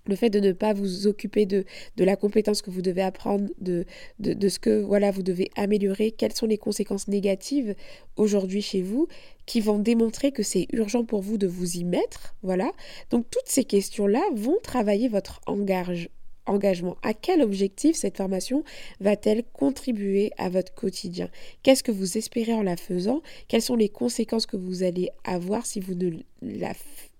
le 0.09 0.15
fait 0.15 0.29
de 0.29 0.39
ne 0.39 0.51
pas 0.51 0.73
vous 0.73 1.07
occuper 1.07 1.45
de, 1.45 1.63
de 1.95 2.03
la 2.03 2.15
compétence 2.15 2.61
que 2.61 2.71
vous 2.71 2.81
devez 2.81 3.01
apprendre, 3.01 3.49
de, 3.61 3.85
de, 4.19 4.49
ce 4.49 4.59
que 4.59 4.81
voilà 4.81 5.11
vous 5.11 5.23
devez 5.23 5.49
améliorer, 5.55 6.11
quelles 6.11 6.33
sont 6.33 6.47
les 6.47 6.57
conséquences 6.57 7.07
négatives 7.07 7.75
aujourd'hui 8.17 8.61
chez 8.61 8.81
vous 8.81 9.07
qui 9.45 9.61
vont 9.61 9.79
démontrer 9.79 10.31
que 10.31 10.43
c'est 10.43 10.67
urgent 10.73 11.03
pour 11.05 11.21
vous 11.21 11.37
de 11.37 11.47
vous 11.47 11.77
y 11.77 11.83
mettre. 11.83 12.35
Voilà. 12.43 12.71
Donc 13.09 13.25
toutes 13.29 13.47
ces 13.47 13.63
questions-là 13.63 14.21
vont 14.33 14.57
travailler 14.61 15.07
votre 15.07 15.41
engage, 15.47 16.09
engagement. 16.45 16.97
À 17.03 17.13
quel 17.13 17.41
objectif 17.41 17.95
cette 17.95 18.17
formation 18.17 18.63
va-t-elle 18.99 19.43
contribuer 19.53 20.31
à 20.37 20.49
votre 20.49 20.73
quotidien? 20.73 21.29
Qu'est-ce 21.63 21.83
que 21.83 21.91
vous 21.91 22.17
espérez 22.17 22.53
en 22.53 22.63
la 22.63 22.77
faisant? 22.77 23.21
Quelles 23.47 23.61
sont 23.61 23.75
les 23.75 23.89
conséquences 23.89 24.45
que 24.45 24.57
vous 24.57 24.83
allez 24.83 25.09
avoir 25.23 25.65
si 25.65 25.79
vous 25.79 25.95
ne 25.95 26.11
la, 26.41 26.73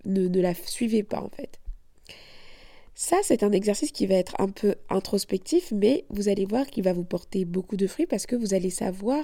ne 0.05 0.41
la 0.41 0.53
suivez 0.53 1.03
pas 1.03 1.21
en 1.21 1.29
fait? 1.29 1.59
Ça, 3.01 3.15
c'est 3.23 3.43
un 3.43 3.53
exercice 3.53 3.93
qui 3.93 4.07
va 4.07 4.15
être 4.15 4.35
un 4.39 4.49
peu 4.49 4.75
introspectif, 4.89 5.71
mais 5.71 6.03
vous 6.09 6.27
allez 6.27 6.43
voir 6.43 6.67
qu'il 6.67 6.83
va 6.83 6.91
vous 6.91 7.05
porter 7.05 7.45
beaucoup 7.45 7.77
de 7.77 7.87
fruits 7.87 8.07
parce 8.07 8.25
que 8.25 8.35
vous 8.35 8.53
allez 8.53 8.69
savoir 8.69 9.23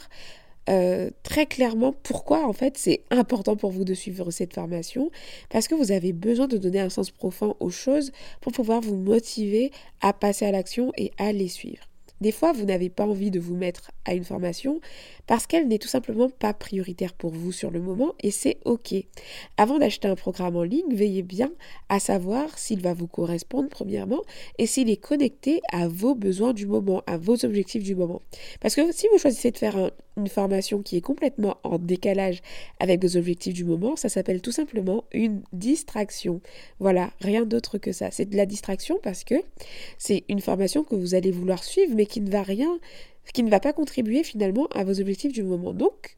euh, 0.70 1.10
très 1.24 1.46
clairement 1.46 1.92
pourquoi 1.92 2.48
en 2.48 2.54
fait 2.54 2.78
c'est 2.78 3.04
important 3.12 3.58
pour 3.58 3.72
vous 3.72 3.84
de 3.84 3.94
suivre 3.94 4.32
cette 4.32 4.54
formation 4.54 5.12
parce 5.50 5.68
que 5.68 5.76
vous 5.76 5.92
avez 5.92 6.14
besoin 6.14 6.48
de 6.48 6.58
donner 6.58 6.80
un 6.80 6.90
sens 6.90 7.12
profond 7.12 7.58
aux 7.60 7.70
choses 7.70 8.14
pour 8.40 8.54
pouvoir 8.54 8.80
vous 8.80 8.96
motiver 8.96 9.72
à 10.00 10.14
passer 10.14 10.46
à 10.46 10.52
l'action 10.52 10.94
et 10.96 11.12
à 11.18 11.34
les 11.34 11.50
suivre. 11.50 11.84
Des 12.22 12.32
fois, 12.32 12.54
vous 12.54 12.66
n'avez 12.66 12.90
pas 12.90 13.06
envie 13.06 13.32
de 13.32 13.40
vous 13.40 13.56
mettre 13.56 13.92
à 14.06 14.14
une 14.14 14.24
formation 14.24 14.80
parce 15.28 15.48
qu'elle 15.48 15.68
n'est 15.68 15.80
tout 15.80 15.88
simplement 15.88 16.30
pas 16.30 16.54
prioritaire 16.54 17.14
pour 17.14 17.32
vous 17.32 17.52
sur 17.52 17.72
le 17.72 17.82
moment 17.82 18.14
et 18.22 18.32
c'est 18.32 18.58
OK. 18.66 18.94
Avant 19.58 19.80
d'acheter 19.80 20.08
un 20.08 20.16
programme 20.16 20.56
en 20.56 20.64
ligne, 20.64 20.94
veillez 20.94 21.24
bien 21.24 21.52
à 21.90 22.00
savoir 22.00 22.58
s'il 22.58 22.82
va 22.82 22.94
vous 22.94 23.08
correspondre 23.08 23.70
premièrement 23.70 24.22
et 24.58 24.68
s'il 24.68 24.90
est 24.90 24.98
connecté 24.98 25.62
à 25.72 25.88
vos 25.88 26.16
besoins 26.16 26.54
du 26.54 26.68
moment, 26.68 27.02
à 27.08 27.18
vos 27.18 27.44
objectifs 27.44 27.84
du 27.84 27.96
moment. 27.96 28.22
Parce 28.62 28.76
que 28.76 28.92
si 28.92 29.08
vous 29.12 29.18
choisissez 29.18 29.52
de 29.52 29.58
faire 29.58 29.92
une 30.18 30.28
formation 30.28 30.82
qui 30.82 30.98
est 30.98 31.02
complètement 31.02 31.58
en 31.64 31.78
décalage 31.78 32.42
avec 32.80 33.04
vos 33.04 33.18
objectifs 33.18 33.54
du 33.54 33.66
moment, 33.66 33.96
ça 33.96 34.08
s'appelle 34.08 34.42
tout 34.42 34.52
simplement 34.52 35.04
une 35.12 35.42
distraction. 35.52 36.42
Voilà, 36.80 37.12
rien 37.20 37.46
d'autre 37.46 37.78
que 37.78 37.92
ça. 37.92 38.12
C'est 38.12 38.30
de 38.30 38.38
la 38.38 38.46
distraction 38.46 38.98
parce 39.04 39.24
que 39.24 39.36
c'est 39.98 40.24
une 40.30 40.40
formation 40.40 40.84
que 40.84 40.96
vous 40.96 41.16
allez 41.16 41.32
vouloir 41.32 41.64
suivre 41.64 41.94
mais 41.96 42.05
qui 42.06 42.22
ne 42.22 42.30
va 42.30 42.44
rien 42.44 42.80
qui 43.34 43.44
ne 43.44 43.50
va 43.50 43.60
pas 43.60 43.74
contribuer 43.74 44.24
finalement 44.24 44.68
à 44.68 44.84
vos 44.84 45.00
objectifs 45.00 45.34
du 45.34 45.44
moment. 45.44 45.74
Donc, 45.74 46.18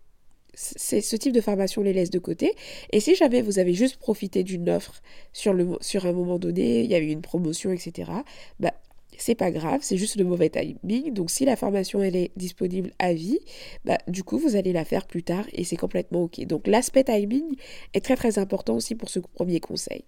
ce 0.54 1.16
type 1.16 1.34
de 1.34 1.42
formation 1.42 1.82
les 1.84 1.94
laisse 1.94 2.10
de 2.10 2.20
côté. 2.20 2.54
Et 2.92 3.00
si 3.00 3.16
jamais 3.16 3.42
vous 3.42 3.60
avez 3.60 3.74
juste 3.74 3.98
profité 3.98 4.44
d'une 4.44 4.70
offre 4.70 5.02
sur 5.34 5.54
un 5.54 6.14
moment 6.14 6.40
donné, 6.40 6.82
il 6.82 6.90
y 6.90 6.96
a 6.96 7.00
eu 7.00 7.10
une 7.10 7.22
promotion, 7.22 7.72
etc., 7.72 8.12
bah, 8.60 8.74
c'est 9.20 9.36
pas 9.36 9.50
grave, 9.50 9.80
c'est 9.82 9.98
juste 9.98 10.16
le 10.18 10.26
mauvais 10.26 10.50
timing. 10.50 11.12
Donc 11.12 11.32
si 11.32 11.44
la 11.46 11.56
formation 11.56 12.04
elle 12.04 12.16
est 12.16 12.32
disponible 12.36 12.92
à 13.00 13.14
vie, 13.14 13.40
bah, 13.84 13.98
du 14.08 14.24
coup 14.24 14.38
vous 14.38 14.56
allez 14.56 14.74
la 14.74 14.86
faire 14.86 15.08
plus 15.08 15.24
tard 15.24 15.46
et 15.54 15.64
c'est 15.64 15.76
complètement 15.76 16.24
ok. 16.24 16.46
Donc 16.46 16.68
l'aspect 16.68 17.04
timing 17.04 17.56
est 17.96 18.02
très 18.06 18.16
très 18.16 18.38
important 18.38 18.76
aussi 18.76 18.94
pour 18.94 19.10
ce 19.10 19.20
premier 19.20 19.60
conseil. 19.60 20.04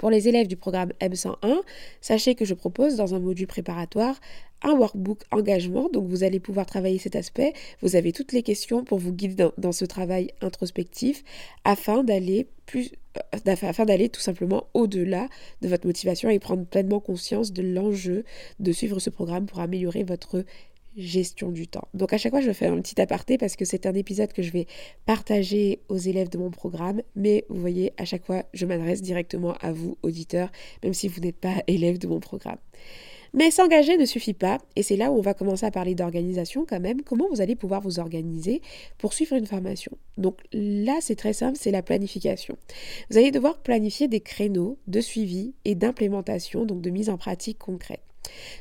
Pour 0.00 0.08
les 0.08 0.28
élèves 0.28 0.46
du 0.46 0.56
programme 0.56 0.92
M101, 1.02 1.60
sachez 2.00 2.34
que 2.34 2.46
je 2.46 2.54
propose 2.54 2.96
dans 2.96 3.14
un 3.14 3.18
module 3.18 3.46
préparatoire 3.46 4.18
un 4.62 4.72
workbook 4.72 5.24
engagement, 5.30 5.90
donc 5.90 6.08
vous 6.08 6.24
allez 6.24 6.40
pouvoir 6.40 6.64
travailler 6.64 6.98
cet 6.98 7.16
aspect. 7.16 7.52
Vous 7.82 7.96
avez 7.96 8.12
toutes 8.12 8.32
les 8.32 8.42
questions 8.42 8.82
pour 8.82 8.98
vous 8.98 9.12
guider 9.12 9.48
dans, 9.58 9.72
ce 9.72 9.84
travail 9.84 10.30
introspectif 10.40 11.22
afin 11.64 12.02
d'aller 12.02 12.46
plus, 12.64 12.92
euh, 13.18 13.56
afin 13.62 13.84
d'aller 13.84 14.08
tout 14.08 14.22
simplement 14.22 14.68
au-delà 14.72 15.28
de 15.60 15.68
votre 15.68 15.86
motivation 15.86 16.30
et 16.30 16.38
prendre 16.38 16.64
pleinement 16.64 17.00
conscience 17.00 17.52
de 17.52 17.62
l'enjeu 17.62 18.24
de 18.58 18.72
suivre 18.72 19.00
ce 19.00 19.10
programme 19.10 19.44
pour 19.44 19.60
améliorer 19.60 20.02
votre 20.02 20.44
gestion 20.96 21.50
du 21.50 21.66
temps. 21.66 21.88
Donc 21.94 22.12
à 22.12 22.18
chaque 22.18 22.32
fois, 22.32 22.40
je 22.40 22.52
fais 22.52 22.66
un 22.66 22.80
petit 22.80 23.00
aparté 23.00 23.38
parce 23.38 23.56
que 23.56 23.64
c'est 23.64 23.86
un 23.86 23.94
épisode 23.94 24.32
que 24.32 24.42
je 24.42 24.50
vais 24.50 24.66
partager 25.06 25.80
aux 25.88 25.96
élèves 25.96 26.28
de 26.28 26.38
mon 26.38 26.50
programme, 26.50 27.02
mais 27.16 27.44
vous 27.48 27.60
voyez, 27.60 27.92
à 27.96 28.04
chaque 28.04 28.24
fois, 28.24 28.44
je 28.52 28.66
m'adresse 28.66 29.02
directement 29.02 29.54
à 29.60 29.72
vous, 29.72 29.96
auditeurs, 30.02 30.50
même 30.82 30.94
si 30.94 31.08
vous 31.08 31.20
n'êtes 31.20 31.38
pas 31.38 31.54
élève 31.66 31.98
de 31.98 32.06
mon 32.06 32.20
programme. 32.20 32.58
Mais 33.32 33.52
s'engager 33.52 33.96
ne 33.96 34.06
suffit 34.06 34.34
pas, 34.34 34.58
et 34.74 34.82
c'est 34.82 34.96
là 34.96 35.12
où 35.12 35.18
on 35.18 35.20
va 35.20 35.34
commencer 35.34 35.64
à 35.64 35.70
parler 35.70 35.94
d'organisation 35.94 36.66
quand 36.68 36.80
même. 36.80 37.02
Comment 37.02 37.28
vous 37.28 37.40
allez 37.40 37.54
pouvoir 37.54 37.80
vous 37.80 38.00
organiser 38.00 38.60
pour 38.98 39.12
suivre 39.12 39.36
une 39.36 39.46
formation? 39.46 39.92
Donc 40.18 40.40
là, 40.52 40.98
c'est 41.00 41.14
très 41.14 41.32
simple, 41.32 41.56
c'est 41.60 41.70
la 41.70 41.82
planification. 41.82 42.58
Vous 43.08 43.18
allez 43.18 43.30
devoir 43.30 43.58
planifier 43.58 44.08
des 44.08 44.20
créneaux 44.20 44.78
de 44.88 45.00
suivi 45.00 45.54
et 45.64 45.76
d'implémentation, 45.76 46.64
donc 46.64 46.80
de 46.80 46.90
mise 46.90 47.08
en 47.08 47.18
pratique 47.18 47.58
concrète. 47.58 48.02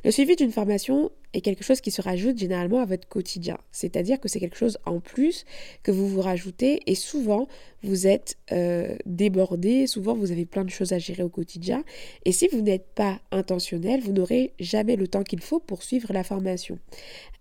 Le 0.05 0.11
suivi 0.11 0.35
d'une 0.35 0.51
formation 0.51 1.11
est 1.33 1.41
quelque 1.41 1.63
chose 1.63 1.81
qui 1.81 1.91
se 1.91 2.01
rajoute 2.01 2.37
généralement 2.37 2.79
à 2.79 2.85
votre 2.85 3.07
quotidien. 3.07 3.57
C'est-à-dire 3.71 4.19
que 4.19 4.27
c'est 4.27 4.39
quelque 4.39 4.57
chose 4.57 4.77
en 4.85 4.99
plus 4.99 5.45
que 5.83 5.91
vous 5.91 6.07
vous 6.07 6.21
rajoutez 6.21 6.81
et 6.87 6.95
souvent 6.95 7.47
vous 7.83 8.07
êtes 8.07 8.37
euh, 8.51 8.95
débordé, 9.05 9.87
souvent 9.87 10.13
vous 10.13 10.31
avez 10.31 10.45
plein 10.45 10.65
de 10.65 10.69
choses 10.69 10.91
à 10.91 10.99
gérer 10.99 11.23
au 11.23 11.29
quotidien 11.29 11.83
et 12.25 12.31
si 12.31 12.47
vous 12.47 12.61
n'êtes 12.61 12.87
pas 12.93 13.19
intentionnel, 13.31 14.01
vous 14.01 14.11
n'aurez 14.11 14.53
jamais 14.59 14.95
le 14.95 15.07
temps 15.07 15.23
qu'il 15.23 15.41
faut 15.41 15.59
pour 15.59 15.83
suivre 15.83 16.11
la 16.11 16.23
formation. 16.23 16.79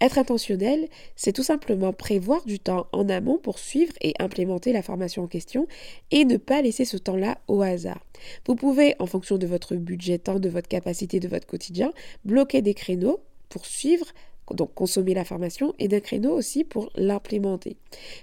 Être 0.00 0.18
intentionnel, 0.18 0.88
c'est 1.16 1.33
tout 1.33 1.42
simplement 1.42 1.92
prévoir 1.92 2.45
du 2.45 2.61
temps 2.61 2.87
en 2.92 3.09
amont 3.09 3.38
pour 3.38 3.59
suivre 3.59 3.92
et 4.00 4.14
implémenter 4.21 4.73
la 4.73 4.83
formation 4.83 5.25
en 5.25 5.26
question 5.26 5.66
et 6.11 6.25
ne 6.25 6.37
pas 6.37 6.62
laisser 6.62 6.85
ce 6.85 6.97
temps-là 6.97 7.38
au 7.49 7.62
hasard. 7.62 8.04
Vous 8.47 8.54
pouvez, 8.54 8.95
en 8.99 9.07
fonction 9.07 9.38
de 9.38 9.47
votre 9.47 9.75
budget 9.76 10.18
temps, 10.18 10.38
de 10.38 10.49
votre 10.49 10.68
capacité, 10.68 11.21
de 11.21 11.28
votre 11.28 11.47
quotidien, 11.47 11.92
bloquer 12.25 12.62
des 12.62 12.75
créneaux 12.75 13.21
pour 13.48 13.66
suivre 13.66 14.06
donc 14.54 14.74
consommer 14.74 15.14
la 15.14 15.24
formation, 15.24 15.74
et 15.78 15.88
d'un 15.88 16.00
créneau 16.00 16.32
aussi 16.32 16.64
pour 16.64 16.90
l'implémenter. 16.94 17.76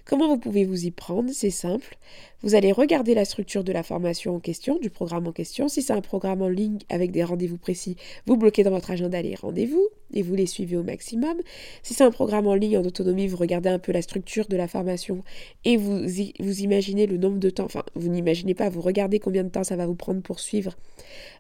Comment 0.06 0.28
vous 0.28 0.38
pouvez 0.38 0.66
vous 0.66 0.86
y 0.86 0.92
prendre? 0.92 1.30
C'est 1.34 1.50
simple. 1.50 1.98
Vous 2.42 2.54
allez 2.54 2.72
regarder 2.72 3.16
la 3.16 3.26
structure 3.26 3.64
de 3.64 3.72
la 3.72 3.82
formation 3.82 4.36
en 4.36 4.40
question, 4.40 4.78
du 4.78 4.92
programme 4.92 5.26
en 5.26 5.32
question. 5.32 5.68
Si 5.68 5.82
c'est 5.82 5.94
un 5.94 6.02
programme 6.02 6.44
en 6.44 6.48
ligne 6.48 6.78
avec 6.90 7.12
des 7.12 7.24
rendez-vous 7.24 7.58
précis, 7.58 7.96
vous 8.28 8.38
bloquez 8.38 8.64
dans 8.64 8.70
votre 8.70 8.92
agenda 8.92 9.20
les 9.22 9.34
rendez-vous 9.34 9.88
et 10.14 10.22
vous 10.22 10.36
les 10.36 10.46
suivez 10.46 10.78
au 10.78 10.84
maximum. 10.84 11.38
Si 11.82 11.96
c'est 11.96 12.04
un 12.04 12.12
programme 12.12 12.46
en 12.46 12.54
ligne 12.54 12.78
en 12.78 12.84
autonomie, 12.84 13.28
vous 13.28 13.38
regardez 13.38 13.70
un 13.70 13.80
peu 13.80 13.92
la 13.92 14.04
structure 14.04 14.48
de 14.48 14.58
la 14.58 14.68
formation 14.68 15.24
et 15.64 15.76
vous, 15.76 16.02
vous 16.40 16.60
imaginez 16.62 17.08
le 17.08 17.18
nombre 17.18 17.40
de 17.40 17.50
temps, 17.50 17.66
enfin 17.66 17.84
vous 17.96 18.10
n'imaginez 18.10 18.54
pas, 18.54 18.70
vous 18.70 18.82
regardez 18.82 19.20
combien 19.20 19.44
de 19.44 19.50
temps 19.50 19.64
ça 19.64 19.76
va 19.76 19.88
vous 19.88 19.96
prendre 19.96 20.22
pour 20.22 20.40
suivre 20.40 20.78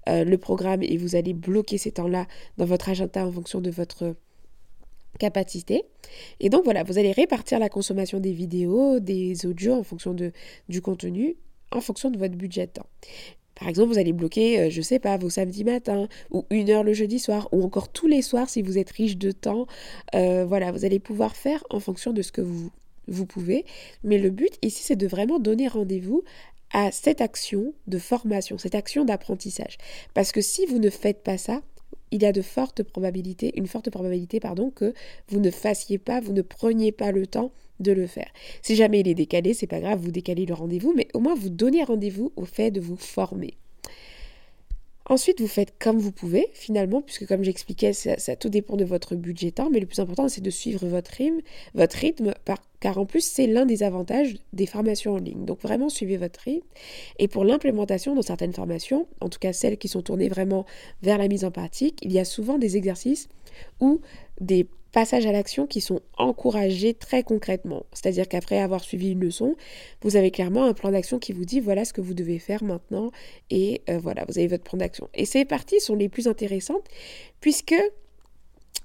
euh, 0.10 0.24
le 0.24 0.38
programme 0.40 0.82
et 0.82 0.98
vous 0.98 1.16
allez 1.16 1.34
bloquer 1.34 1.78
ces 1.78 1.92
temps-là 1.92 2.26
dans 2.58 2.66
votre 2.66 2.90
agenda 2.90 3.28
en 3.28 3.32
fonction 3.32 3.62
de 3.62 3.70
votre 3.70 4.16
capacité. 5.18 5.84
Et 6.40 6.50
donc 6.50 6.64
voilà, 6.64 6.84
vous 6.84 6.98
allez 6.98 7.12
répartir 7.12 7.60
la 7.60 7.70
consommation 7.70 8.20
des 8.20 8.34
vidéos, 8.34 9.00
des 9.00 9.46
audios 9.46 9.74
en 9.74 9.84
fonction 9.84 10.14
de, 10.14 10.32
du 10.70 10.82
contenu, 10.82 11.36
en 11.72 11.82
fonction 11.82 12.10
de 12.12 12.18
votre 12.18 12.36
budget 12.36 12.68
de 12.68 12.72
temps. 12.72 12.88
Par 13.56 13.70
exemple, 13.70 13.94
vous 13.94 14.00
allez 14.00 14.12
bloquer, 14.12 14.60
euh, 14.60 14.70
je 14.70 14.82
sais 14.82 15.00
pas, 15.00 15.18
vos 15.18 15.30
samedis 15.30 15.64
matins, 15.64 16.08
ou 16.30 16.46
une 16.50 16.70
heure 16.70 16.84
le 16.84 16.94
jeudi 16.94 17.20
soir, 17.20 17.48
ou 17.54 17.64
encore 17.64 17.90
tous 17.90 18.08
les 18.08 18.22
soirs 18.22 18.50
si 18.50 18.62
vous 18.62 18.78
êtes 18.78 18.92
riche 18.92 19.18
de 19.18 19.32
temps. 19.32 19.66
Euh, 20.14 20.46
voilà, 20.46 20.72
vous 20.72 20.84
allez 20.84 21.00
pouvoir 21.00 21.36
faire 21.36 21.64
en 21.70 21.80
fonction 21.80 22.12
de 22.12 22.22
ce 22.22 22.34
que 22.34 22.42
vous, 22.42 22.70
vous 23.08 23.26
pouvez. 23.26 23.66
Mais 24.04 24.18
le 24.18 24.30
but 24.30 24.54
ici, 24.62 24.84
c'est 24.84 24.98
de 24.98 25.08
vraiment 25.08 25.40
donner 25.40 25.70
rendez-vous 25.70 26.24
à 26.74 26.92
cette 26.92 27.22
action 27.22 27.74
de 27.88 27.98
formation, 27.98 28.58
cette 28.58 28.76
action 28.76 29.06
d'apprentissage. 29.06 29.78
Parce 30.14 30.34
que 30.34 30.42
si 30.42 30.66
vous 30.66 30.80
ne 30.80 30.90
faites 30.90 31.24
pas 31.24 31.38
ça, 31.38 31.62
il 32.16 32.24
y 32.24 32.26
a 32.26 32.32
de 32.32 32.42
fortes 32.42 32.84
probabilités, 32.84 33.52
une 33.58 33.68
forte 33.68 33.90
probabilité 33.90 34.40
pardon, 34.40 34.72
que 34.72 34.94
vous 35.30 35.40
ne 35.40 35.52
fassiez 35.52 35.98
pas, 35.98 36.20
vous 36.22 36.34
ne 36.34 36.42
preniez 36.42 36.92
pas 36.92 37.12
le 37.12 37.28
temps 37.28 37.52
de 37.80 37.92
le 37.92 38.08
faire. 38.08 38.30
Si 38.62 38.76
jamais 38.76 39.02
il 39.02 39.08
est 39.08 39.16
décalé, 39.16 39.54
c'est 39.54 39.68
pas 39.68 39.82
grave, 39.82 40.00
vous 40.00 40.12
décalez 40.12 40.46
le 40.46 40.54
rendez-vous, 40.54 40.94
mais 40.96 41.08
au 41.14 41.20
moins 41.20 41.36
vous 41.36 41.50
donnez 41.50 41.84
rendez-vous 41.84 42.32
au 42.36 42.46
fait 42.46 42.72
de 42.72 42.80
vous 42.80 42.96
former. 42.96 43.54
Ensuite, 45.08 45.40
vous 45.40 45.48
faites 45.48 45.74
comme 45.78 46.00
vous 46.00 46.12
pouvez, 46.12 46.48
finalement, 46.54 47.02
puisque 47.02 47.28
comme 47.28 47.44
j'expliquais, 47.44 47.94
ça, 47.94 48.36
tout 48.36 48.50
dépend 48.50 48.76
de 48.76 48.86
votre 48.86 49.16
budget 49.16 49.52
temps, 49.52 49.70
mais 49.70 49.80
le 49.80 49.86
plus 49.86 50.00
important, 50.00 50.28
c'est 50.30 50.42
de 50.42 50.50
suivre 50.50 50.88
votre 50.88 51.12
rythme, 51.12 51.42
votre 51.76 51.98
rythme 51.98 52.34
car 52.86 53.00
en 53.00 53.08
plus, 53.08 53.26
c'est 53.26 53.48
l'un 53.48 53.66
des 53.66 53.82
avantages 53.82 54.36
des 54.54 54.68
formations 54.68 55.14
en 55.14 55.18
ligne. 55.18 55.44
Donc 55.44 55.60
vraiment, 55.60 55.90
suivez 55.90 56.18
votre 56.18 56.40
rythme. 56.42 56.68
Et 57.18 57.28
pour 57.28 57.44
l'implémentation 57.44 58.14
dans 58.14 58.22
certaines 58.22 58.54
formations, 58.54 59.08
en 59.22 59.28
tout 59.28 59.40
cas 59.40 59.54
celles 59.54 59.80
qui 59.80 59.88
sont 59.88 60.04
tournées 60.04 60.30
vraiment 60.30 60.68
vers 61.02 61.18
la 61.18 61.28
mise 61.28 61.46
en 61.46 61.50
pratique, 61.50 61.98
il 62.04 62.14
y 62.14 62.20
a 62.20 62.26
souvent 62.26 62.60
des 62.60 62.78
exercices 62.78 63.28
ou 63.80 64.02
des 64.40 64.68
passages 64.92 65.26
à 65.26 65.32
l'action 65.32 65.66
qui 65.66 65.82
sont 65.82 66.02
encouragés 66.16 66.94
très 66.94 67.24
concrètement. 67.24 67.88
C'est-à-dire 67.92 68.28
qu'après 68.28 68.60
avoir 68.60 68.84
suivi 68.84 69.14
une 69.14 69.20
leçon, 69.22 69.56
vous 70.04 70.16
avez 70.16 70.30
clairement 70.30 70.66
un 70.66 70.76
plan 70.76 70.92
d'action 70.92 71.18
qui 71.18 71.34
vous 71.34 71.44
dit 71.44 71.62
voilà 71.62 71.86
ce 71.86 71.92
que 71.92 72.02
vous 72.02 72.14
devez 72.14 72.38
faire 72.38 72.64
maintenant 72.64 73.10
et 73.50 73.82
euh, 73.90 73.98
voilà, 73.98 74.26
vous 74.28 74.38
avez 74.38 74.48
votre 74.48 74.64
plan 74.64 74.78
d'action. 74.78 75.10
Et 75.16 75.26
ces 75.26 75.44
parties 75.44 75.80
sont 75.80 75.96
les 75.96 76.08
plus 76.08 76.28
intéressantes 76.28 76.86
puisque 77.42 77.74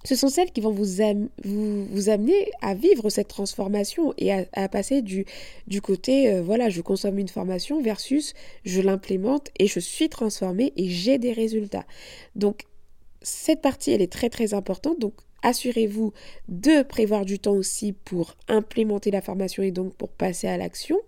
ce 0.05 0.15
sont 0.17 0.29
celles 0.29 0.51
qui 0.51 0.61
vont 0.61 0.73
vous, 0.73 1.01
amener 1.01 2.51
à 2.63 2.75
vivre 2.75 3.11
cette 3.11 3.29
transformation 3.29 4.15
et 4.17 4.33
à, 4.33 4.69
passer 4.69 5.03
du, 5.03 5.27
du 5.67 5.83
côté, 5.83 6.33
euh, 6.33 6.43
voilà, 6.43 6.71
je 6.71 6.81
consomme 6.81 7.19
une 7.19 7.29
formation 7.29 7.83
versus 7.83 8.33
je 8.65 8.81
l'implémente 8.81 9.49
et 9.59 9.67
je 9.67 9.79
suis 9.79 10.09
transformée 10.09 10.73
et 10.77 10.89
j'ai 10.89 11.19
des 11.19 11.33
résultats. 11.33 11.85
Donc, 12.35 12.63
cette 13.23 13.61
partie, 13.61 13.91
elle 13.91 14.01
est 14.01 14.13
très 14.13 14.31
très 14.31 14.55
importante. 14.55 14.99
Donc, 14.99 15.15
assurez-vous 15.43 16.13
de 16.49 16.83
prévoir 16.83 17.27
du 17.27 17.39
temps 17.39 17.55
aussi 17.55 17.93
pour 17.93 18.37
implémenter 18.49 19.11
la 19.11 19.21
formation 19.21 19.63
et 19.63 19.71
donc 19.71 19.95
pour 19.95 20.11
passer 20.11 20.49
à 20.49 20.57
l'action. 20.57 20.99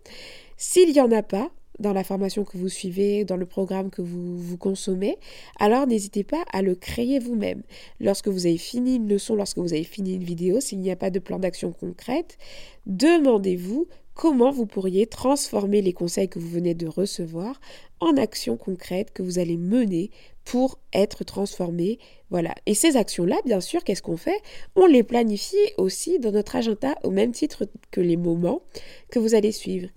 S'il 0.59 0.93
n'y 0.93 1.01
en 1.01 1.11
a 1.13 1.23
pas, 1.23 1.51
dans 1.83 1.93
la 1.93 2.05
formation 2.05 2.45
que 2.45 2.57
vous 2.57 2.69
suivez, 2.69 3.25
dans 3.25 3.37
le 3.37 3.45
programme 3.45 3.91
que 3.91 4.01
vous, 4.01 4.57
consommez, 4.57 5.17
alors 5.59 5.87
n'hésitez 5.87 6.25
pas 6.25 6.43
à 6.53 6.63
le 6.63 6.75
créer 6.75 7.19
vous-même. 7.19 7.63
Lorsque 8.01 8.29
vous 8.29 8.47
avez 8.47 8.59
fini 8.59 8.97
une 8.97 9.09
leçon, 9.09 9.35
lorsque 9.35 9.59
vous 9.59 9.73
avez 9.73 9.85
fini 9.85 10.15
une 10.15 10.25
vidéo, 10.25 10.61
s'il 10.61 10.79
n'y 10.79 10.91
a 10.91 10.97
pas 10.97 11.11
de 11.11 11.19
plan 11.19 11.39
d'action 11.39 11.73
concrète, 11.73 12.39
demandez-vous 12.87 13.87
comment 14.15 14.51
vous 14.51 14.67
pourriez 14.67 15.07
transformer 15.07 15.83
les 15.83 15.93
conseils 15.93 16.29
que 16.29 16.39
vous 16.39 16.49
venez 16.49 16.75
de 16.75 16.87
recevoir 16.87 17.61
en 18.01 18.17
actions 18.17 18.57
concrètes 18.57 19.13
que 19.13 19.23
vous 19.23 19.39
allez 19.39 19.57
mener 19.57 20.11
pour 20.45 20.79
être 20.93 21.25
transformé. 21.25 21.99
Voilà. 22.31 22.55
Et 22.67 22.75
ces 22.75 22.97
actions-là, 22.97 23.37
bien 23.45 23.61
sûr, 23.61 23.85
qu'est-ce 23.85 24.03
qu'on 24.03 24.17
fait? 24.17 24.41
On 24.75 24.87
les 24.87 25.03
planifie 25.03 25.57
aussi 25.79 26.19
dans 26.19 26.33
notre 26.33 26.57
agenda 26.57 26.95
au 27.05 27.11
même 27.11 27.33
titre 27.33 27.67
que 27.91 28.01
les 28.01 28.17
moments 28.17 28.63
que 29.11 29.19
vous 29.19 29.35
allez 29.35 29.53
suivre. 29.53 29.89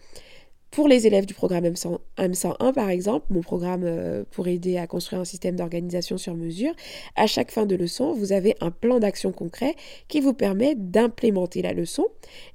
Pour 0.75 0.89
les 0.89 1.07
élèves 1.07 1.25
du 1.25 1.33
programme 1.33 1.63
M101, 1.63 2.73
par 2.73 2.89
exemple, 2.89 3.27
mon 3.29 3.39
programme 3.39 3.83
euh, 3.85 4.25
pour 4.31 4.49
aider 4.49 4.75
à 4.75 4.87
construire 4.87 5.21
un 5.21 5.25
système 5.25 5.55
d'organisation 5.55 6.17
sur 6.17 6.35
mesure, 6.35 6.73
à 7.15 7.27
chaque 7.27 7.49
fin 7.49 7.65
de 7.65 7.77
leçon, 7.77 8.11
vous 8.11 8.33
avez 8.33 8.57
un 8.59 8.71
plan 8.71 8.99
d'action 8.99 9.31
concret 9.31 9.75
qui 10.09 10.19
vous 10.19 10.33
permet 10.33 10.75
d'implémenter 10.75 11.61
la 11.61 11.71
leçon. 11.71 12.05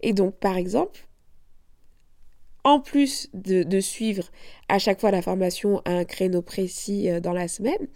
Et 0.02 0.12
donc, 0.12 0.34
par 0.34 0.58
exemple, 0.58 1.08
en 2.62 2.78
plus 2.78 3.30
de, 3.32 3.80
suivre 3.80 4.24
à 4.68 4.78
chaque 4.78 5.00
fois 5.00 5.10
la 5.10 5.22
formation 5.22 5.80
à 5.86 5.92
un 5.92 6.04
créneau 6.04 6.42
précis 6.42 7.08
euh, 7.08 7.20
dans 7.20 7.32
la 7.32 7.48
semaine, 7.48 7.88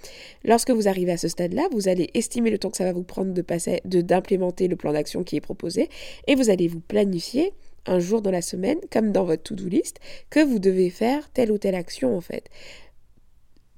lorsque 0.43 0.71
vous 0.71 0.89
arrivez 0.89 1.13
à 1.13 1.19
ce 1.19 1.29
stade-là, 1.29 1.69
vous 1.71 1.87
allez 1.87 2.09
estimer 2.15 2.49
le 2.49 2.57
temps 2.57 2.71
que 2.71 2.79
ça 2.79 2.85
va 2.85 2.95
vous 2.95 3.03
prendre 3.03 3.35
de 3.35 3.43
passer, 3.43 3.83
d'implémenter 3.85 4.69
le 4.69 4.77
plan 4.77 4.95
d'action 4.95 5.23
qui 5.23 5.37
est 5.37 5.43
proposé, 5.43 5.91
et 6.27 6.35
vous 6.35 6.49
allez 6.49 6.67
vous 6.67 6.81
planifier 6.81 7.53
un 7.87 7.99
jour 7.99 8.23
dans 8.23 8.31
la 8.31 8.43
semaine, 8.43 8.79
comme 8.91 9.13
dans 9.13 9.25
votre 9.25 9.43
to-do 9.43 9.69
list, 9.69 10.01
que 10.31 10.41
vous 10.41 10.59
devez 10.59 10.91
faire 10.91 11.31
telle 11.31 11.51
ou 11.51 11.59
telle 11.59 11.75
action 11.75 12.17
en 12.17 12.21
fait. 12.21 12.49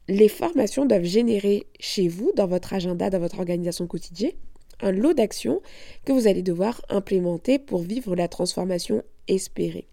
Les 0.08 0.28
formations 0.28 0.86
doivent 0.86 1.04
générer 1.04 1.66
chez 1.80 2.08
vous, 2.08 2.30
dans 2.36 2.46
votre 2.46 2.72
agenda, 2.72 3.10
dans 3.10 3.18
votre 3.18 3.38
organisation 3.38 3.86
quotidienne, 3.86 4.32
un 4.80 4.92
lot 4.92 5.14
d'actions 5.14 5.62
que 6.04 6.12
vous 6.12 6.28
allez 6.28 6.42
devoir 6.42 6.80
implémenter 6.88 7.58
pour 7.58 7.82
vivre 7.82 8.14
la 8.14 8.28
transformation 8.28 9.02
espérer. 9.26 9.86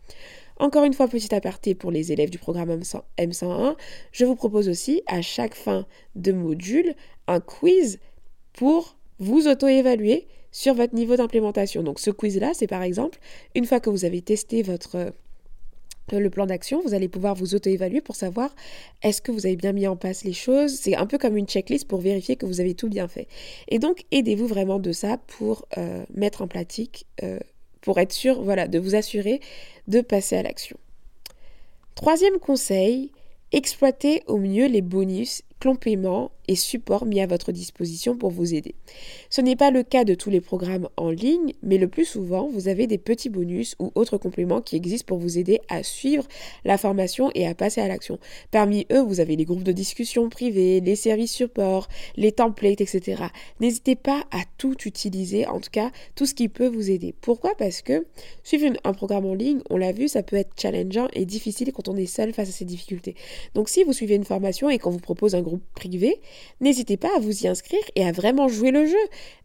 Encore 0.60 0.84
une 0.84 0.94
fois, 0.94 1.08
petit 1.08 1.34
aparté 1.34 1.74
pour 1.74 1.90
les 1.92 2.12
élèves 2.12 2.30
du 2.30 2.38
programme 2.38 2.80
M101, 3.18 3.76
je 4.12 4.26
vous 4.26 4.36
propose 4.36 4.70
aussi 4.70 5.02
à 5.08 5.22
chaque 5.22 5.56
fin 5.56 5.88
de 6.16 6.32
module 6.32 6.94
un 7.28 7.40
quiz 7.40 8.00
pour 8.54 8.98
vous 9.20 9.48
auto-évaluer 9.48 10.28
sur 10.54 10.74
votre 10.76 10.96
niveau 10.96 11.18
d'implémentation. 11.18 11.84
Donc 11.84 12.00
ce 12.00 12.12
quiz-là, 12.12 12.52
c'est 12.54 12.68
par 12.68 12.84
exemple, 12.84 13.20
une 13.56 13.66
fois 13.66 13.82
que 13.82 13.90
vous 13.90 14.06
avez 14.06 14.22
testé 14.22 14.62
votre 14.62 14.96
euh, 14.96 15.10
le 16.12 16.30
plan 16.30 16.46
d'action, 16.46 16.82
vous 16.82 16.94
allez 16.94 17.08
pouvoir 17.08 17.34
vous 17.36 17.56
auto-évaluer 17.56 18.02
pour 18.02 18.16
savoir 18.16 18.56
est-ce 19.02 19.22
que 19.22 19.32
vous 19.32 19.46
avez 19.46 19.56
bien 19.56 19.72
mis 19.72 19.88
en 19.88 19.96
place 19.96 20.24
les 20.24 20.34
choses? 20.34 20.76
C'est 20.76 20.96
un 20.96 21.06
peu 21.06 21.18
comme 21.18 21.38
une 21.38 21.48
checklist 21.48 21.88
pour 21.88 22.02
vérifier 22.02 22.36
que 22.36 22.46
vous 22.46 22.60
avez 22.60 22.76
tout 22.76 22.90
bien 22.90 23.08
fait. 23.08 23.28
Et 23.68 23.80
donc, 23.80 24.04
aidez-vous 24.12 24.48
vraiment 24.48 24.80
de 24.80 24.92
ça 24.92 25.18
pour 25.18 25.66
euh, 25.78 26.04
mettre 26.14 26.42
en 26.42 26.48
pratique, 26.48 27.06
euh, 27.24 27.40
pour 27.82 28.00
être 28.00 28.12
sûr, 28.12 28.42
voilà, 28.44 28.68
de 28.68 28.80
vous 28.80 28.96
assurer 28.96 29.40
de 29.88 30.02
passer 30.02 30.36
à 30.36 30.44
l'action. 30.44 30.78
Troisième 31.96 32.40
conseil, 32.40 33.12
exploitez 33.52 34.24
au 34.28 34.38
mieux 34.38 34.68
les 34.68 34.82
bonus 34.82 35.42
compléments 35.64 36.32
et 36.50 36.56
supports 36.56 37.06
mis 37.06 37.22
à 37.22 37.28
votre 37.28 37.54
disposition 37.54 38.18
pour 38.18 38.30
vous 38.30 38.54
aider. 38.54 38.76
Ce 39.30 39.40
n'est 39.40 39.56
pas 39.56 39.72
le 39.72 39.82
cas 39.82 40.04
de 40.04 40.14
tous 40.14 40.30
les 40.30 40.42
programmes 40.42 40.90
en 40.98 41.10
ligne, 41.10 41.54
mais 41.64 41.78
le 41.78 41.88
plus 41.88 42.04
souvent, 42.04 42.50
vous 42.50 42.68
avez 42.68 42.86
des 42.86 42.98
petits 42.98 43.30
bonus 43.30 43.76
ou 43.80 43.92
autres 43.96 44.18
compléments 44.18 44.60
qui 44.60 44.76
existent 44.76 45.06
pour 45.08 45.20
vous 45.20 45.38
aider 45.38 45.62
à 45.70 45.82
suivre 45.84 46.28
la 46.66 46.78
formation 46.78 47.32
et 47.34 47.48
à 47.48 47.56
passer 47.56 47.80
à 47.80 47.88
l'action. 47.88 48.20
Parmi 48.52 48.86
eux, 48.92 49.00
vous 49.00 49.22
avez 49.22 49.38
les 49.38 49.46
groupes 49.46 49.64
de 49.64 49.72
discussion 49.72 50.28
privés, 50.28 50.82
les 50.82 50.98
services 50.98 51.32
supports, 51.32 51.88
les 52.18 52.34
templates, 52.34 52.82
etc. 52.82 53.24
N'hésitez 53.62 53.96
pas 53.96 54.26
à 54.32 54.42
tout 54.58 54.76
utiliser, 54.86 55.48
en 55.48 55.62
tout 55.62 55.72
cas 55.72 55.92
tout 56.16 56.26
ce 56.26 56.34
qui 56.34 56.50
peut 56.50 56.68
vous 56.68 56.92
aider. 56.92 57.16
Pourquoi? 57.22 57.56
Parce 57.58 57.82
que 57.82 58.06
suivre 58.44 58.74
un 58.84 58.94
programme 58.94 59.26
en 59.26 59.34
ligne, 59.34 59.62
on 59.70 59.78
l'a 59.78 59.94
vu, 59.94 60.10
ça 60.10 60.24
peut 60.24 60.36
être 60.36 60.60
challengeant 60.60 61.08
et 61.14 61.26
difficile 61.26 61.72
quand 61.72 61.88
on 61.88 61.96
est 61.96 62.06
seul 62.06 62.34
face 62.34 62.50
à 62.50 62.52
ces 62.52 62.66
difficultés. 62.66 63.16
Donc 63.56 63.70
si 63.70 63.84
vous 63.86 63.94
suivez 63.94 64.16
une 64.16 64.26
formation 64.26 64.70
et 64.70 64.78
qu'on 64.78 64.92
vous 64.92 65.00
propose 65.00 65.36
un 65.36 65.42
groupe 65.42 65.53
privé, 65.76 66.20
n'hésitez 66.62 66.98
pas 66.98 67.10
à 67.16 67.20
vous 67.20 67.44
y 67.44 67.48
inscrire 67.48 67.82
et 67.96 68.06
à 68.06 68.12
vraiment 68.12 68.48
jouer 68.48 68.72
le 68.72 68.86
jeu. 68.86 68.96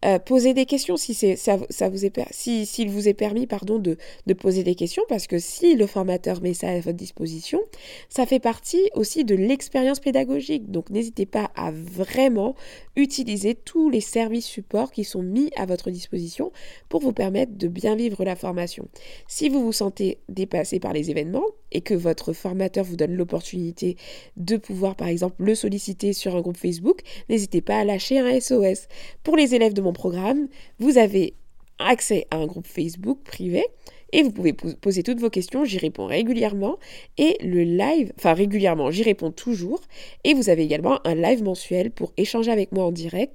Euh, 0.05 0.19
posez 0.19 0.55
des 0.55 0.67
questions 0.67 0.97
si 0.97 1.15
ça, 1.15 1.57
ça, 1.71 1.89
vous 1.89 2.05
est 2.05 2.19
si 2.31 2.67
s'il 2.67 2.91
vous 2.91 3.09
est 3.09 3.15
permis 3.15 3.47
pardon 3.47 3.79
de, 3.79 3.97
de 4.27 4.35
poser 4.35 4.63
des 4.63 4.75
questions 4.75 5.03
parce 5.09 5.27
que 5.27 5.39
si 5.39 5.75
le 5.75 5.87
formateur 5.87 6.41
met 6.41 6.55
ça 6.55 6.69
à 6.69 6.81
votre 6.81 6.97
disposition, 6.97 7.61
ça 8.09 8.27
fait 8.27 8.41
partie 8.41 8.91
aussi 8.95 9.25
de 9.25 9.35
l'expérience 9.35 10.01
pédagogique. 10.01 10.71
Donc 10.71 10.91
n'hésitez 10.91 11.27
pas 11.27 11.51
à 11.57 11.71
vraiment 11.71 12.55
utiliser 12.99 13.55
tous 13.55 13.89
les 13.89 14.01
services 14.01 14.47
supports 14.47 14.91
qui 14.91 15.05
sont 15.05 15.23
mis 15.23 15.51
à 15.57 15.67
votre 15.67 15.91
disposition 15.91 16.53
pour 16.89 17.01
vous 17.01 17.13
permettre 17.13 17.57
de 17.57 17.69
bien 17.69 17.95
vivre 17.95 18.25
la 18.25 18.37
formation. 18.37 18.89
Si 19.29 19.49
vous 19.49 19.63
vous 19.63 19.73
sentez 19.73 20.19
dépassé 20.29 20.81
par 20.81 20.93
les 20.93 21.11
événements 21.11 21.47
et 21.73 21.81
que 21.81 21.95
votre 21.95 22.33
formateur 22.33 22.85
vous 22.85 22.97
donne 22.97 23.15
l'opportunité 23.15 23.97
de 24.37 24.57
pouvoir 24.57 24.97
par 24.97 25.09
exemple 25.09 25.45
le 25.45 25.55
solliciter 25.55 26.13
sur 26.13 26.37
un 26.37 26.41
groupe 26.41 26.57
Facebook, 26.57 27.01
n'hésitez 27.29 27.61
pas 27.61 27.79
à 27.79 27.85
lâcher 27.85 28.19
un 28.19 28.41
SOS. 28.41 28.89
Pour 29.23 29.37
les 29.37 29.55
élèves 29.55 29.75
de 29.75 29.83
mon 29.83 29.93
programme, 29.93 30.49
vous 30.79 30.99
avez 30.99 31.35
accès 31.79 32.27
à 32.31 32.37
un 32.37 32.47
groupe 32.47 32.67
Facebook 32.67 33.21
privé 33.25 33.65
et 34.13 34.23
vous 34.23 34.33
pouvez 34.33 34.53
poser 34.53 35.03
toutes 35.03 35.21
vos 35.21 35.31
questions, 35.31 35.65
j'y 35.65 35.79
réponds 35.79 36.07
régulièrement. 36.07 36.79
Et 37.19 37.37
le 37.43 37.63
live, 37.63 38.13
enfin 38.17 38.33
régulièrement, 38.33 38.91
j'y 38.91 39.03
réponds 39.03 39.31
toujours. 39.31 39.81
Et 40.25 40.35
vous 40.35 40.49
avez 40.49 40.63
également 40.63 41.07
un 41.07 41.15
live 41.15 41.43
mensuel 41.43 41.91
pour 41.91 42.13
échanger 42.17 42.51
avec 42.51 42.73
moi 42.73 42.85
en 42.85 42.93
direct. 42.93 43.35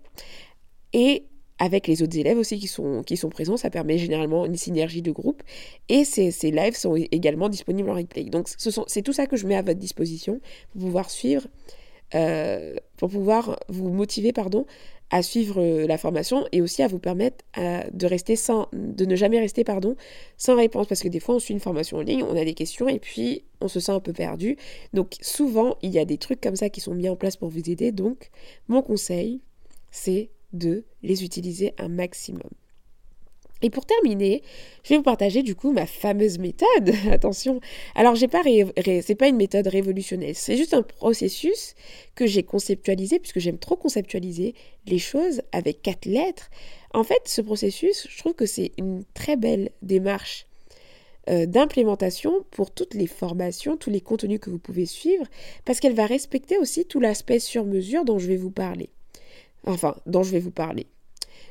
Et 0.94 1.26
avec 1.60 1.88
les 1.88 2.02
autres 2.02 2.18
élèves 2.18 2.38
aussi 2.38 2.60
qui 2.60 2.68
sont, 2.68 3.04
présents, 3.30 3.58
ça 3.58 3.70
permet 3.70 3.98
généralement 3.98 4.46
une 4.46 4.56
synergie 4.56 5.02
de 5.02 5.12
groupe. 5.12 5.44
Et 5.90 6.04
ces, 6.04 6.32
ces 6.32 6.52
lives 6.52 6.76
sont 6.76 6.96
également 6.96 7.50
disponibles 7.50 7.90
en 7.90 7.96
replay. 7.96 8.26
Donc 8.26 8.48
c'est 8.48 9.02
tout 9.02 9.14
ça 9.14 9.28
que 9.28 9.38
je 9.38 9.46
mets 9.46 9.56
à 9.56 9.62
votre 9.62 9.80
disposition 9.80 10.42
pour 10.72 10.82
pouvoir 10.82 11.10
suivre 11.10 11.48
euh, 12.16 12.76
pour 12.98 13.10
pouvoir 13.10 13.60
vous 13.70 13.90
motiver 13.90 14.34
pardon, 14.34 14.68
à 15.10 15.22
suivre 15.22 15.62
euh, 15.62 15.88
la 15.88 15.98
formation 15.98 16.46
et 16.52 16.62
aussi 16.62 16.82
à 16.82 16.88
vous 16.88 17.00
permettre 17.00 17.44
euh, 17.58 17.82
de 17.92 18.08
rester 18.08 18.36
sans, 18.36 18.68
de 18.74 19.06
ne 19.06 19.16
jamais 19.16 19.40
rester 19.40 19.64
pardon, 19.64 19.96
sans 20.38 20.56
réponse 20.56 20.88
parce 20.88 21.02
que 21.02 21.08
des 21.08 21.20
fois 21.20 21.36
on 21.36 21.40
suit 21.40 21.54
une 21.54 21.60
formation 21.60 21.98
en 21.98 22.02
ligne, 22.02 22.24
on 22.24 22.36
a 22.36 22.46
des 22.46 22.54
questions 22.54 22.88
et 22.88 23.00
puis 23.00 23.44
on 23.62 23.68
se 23.68 23.80
sent 23.80 23.92
un 23.92 24.00
peu 24.00 24.14
perdu. 24.14 24.58
Donc 24.94 25.16
souvent 25.22 25.78
il 25.82 25.92
y 25.92 26.00
a 26.00 26.06
des 26.06 26.18
trucs 26.18 26.42
comme 26.42 26.56
ça 26.56 26.70
qui 26.70 26.82
sont 26.82 26.96
mis 26.96 27.10
en 27.10 27.16
place 27.16 27.38
pour 27.38 27.50
vous 27.50 27.70
aider. 27.70 27.92
Donc 27.92 28.30
mon 28.68 28.82
conseil 28.82 29.42
c'est 29.92 30.30
de 30.54 30.84
les 31.02 31.24
utiliser 31.24 31.74
un 31.78 31.90
maximum. 31.90 32.50
Et 33.64 33.70
pour 33.70 33.86
terminer, 33.86 34.44
je 34.84 34.90
vais 34.90 34.98
vous 34.98 35.04
partager 35.04 35.42
du 35.42 35.56
coup 35.56 35.72
ma 35.72 35.86
fameuse 35.86 36.38
méthode. 36.38 36.94
Attention. 37.12 37.62
Alors, 37.96 38.16
j'ai 38.16 38.28
pas 38.28 38.42
c'est 39.02 39.16
pas 39.16 39.30
une 39.30 39.38
méthode 39.38 39.68
révolutionnaire, 39.68 40.36
c'est 40.36 40.58
juste 40.58 40.74
un 40.74 40.84
processus 40.84 41.74
que 42.14 42.28
j'ai 42.28 42.44
conceptualisé 42.44 43.20
puisque 43.20 43.40
j'aime 43.40 43.58
trop 43.58 43.78
conceptualiser 43.78 44.54
les 44.86 45.00
choses 45.00 45.42
avec 45.54 45.82
quatre 45.82 46.06
lettres. 46.06 46.52
En 46.94 47.04
fait, 47.04 47.22
ce 47.26 47.42
processus, 47.42 48.06
je 48.10 48.18
trouve 48.20 48.34
que 48.34 48.46
c'est 48.46 48.74
une 48.78 49.06
très 49.14 49.38
belle 49.38 49.72
démarche 49.82 50.46
euh, 51.30 51.46
d'implémentation 51.46 52.46
pour 52.52 52.70
toutes 52.70 52.94
les 52.96 53.08
formations, 53.08 53.78
tous 53.78 53.90
les 53.90 54.02
contenus 54.02 54.42
que 54.42 54.50
vous 54.50 54.60
pouvez 54.60 54.86
suivre, 54.86 55.26
parce 55.64 55.80
qu'elle 55.80 55.96
va 55.96 56.06
respecter 56.06 56.58
aussi 56.58 56.86
tout 56.86 57.00
l'aspect 57.00 57.40
sur 57.40 57.64
mesure 57.64 58.04
dont 58.04 58.20
je 58.20 58.28
vais 58.28 58.36
vous 58.36 58.52
parler. 58.52 58.90
Enfin, 59.66 59.96
dont 60.06 60.24
je 60.24 60.32
vais 60.32 60.40
vous 60.40 60.52
parler. 60.52 60.86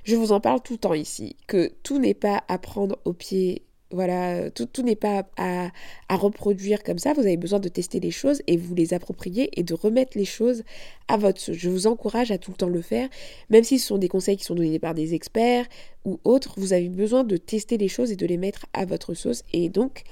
Je 0.04 0.16
vous 0.16 0.32
en 0.32 0.40
parle 0.40 0.60
tout 0.62 0.74
le 0.74 0.78
temps 0.78 0.94
ici, 0.94 1.36
que 1.46 1.72
tout 1.82 1.98
n'est 1.98 2.14
pas 2.14 2.42
à 2.48 2.58
prendre 2.58 2.98
au 3.04 3.12
pied, 3.12 3.62
voilà, 3.92 4.50
tout, 4.50 4.82
n'est 4.82 4.96
pas 4.96 5.28
à, 5.36 5.70
à, 6.08 6.16
reproduire 6.16 6.82
comme 6.82 6.98
ça. 6.98 7.12
Vous 7.12 7.20
avez 7.20 7.36
besoin 7.36 7.60
de 7.60 7.68
tester 7.68 8.00
les 8.00 8.10
choses 8.10 8.42
et 8.46 8.56
vous 8.56 8.74
les 8.74 8.94
approprier 8.94 9.50
et 9.58 9.62
de 9.62 9.74
remettre 9.74 10.18
les 10.18 10.24
choses 10.24 10.64
à 11.06 11.16
votre 11.16 11.40
sauce. 11.40 11.56
Je 11.56 11.68
vous 11.68 11.86
encourage 11.86 12.32
à 12.32 12.38
tout 12.38 12.50
le 12.50 12.56
temps 12.56 12.68
le 12.68 12.82
faire, 12.82 13.08
même 13.50 13.62
si 13.62 13.78
ce 13.78 13.86
sont 13.86 13.98
des 13.98 14.08
conseils 14.08 14.36
qui 14.36 14.44
sont 14.44 14.54
donnés 14.54 14.78
par 14.78 14.94
des 14.94 15.14
experts 15.14 15.66
ou 16.04 16.18
autres, 16.24 16.54
vous 16.56 16.72
avez 16.72 16.88
besoin 16.88 17.22
de 17.22 17.36
tester 17.36 17.76
les 17.76 17.88
choses 17.88 18.10
et 18.10 18.16
de 18.16 18.26
les 18.26 18.38
mettre 18.38 18.66
à 18.72 18.86
votre 18.86 19.14
sauce. 19.14 19.44
Et 19.52 19.68
donc, 19.68 20.02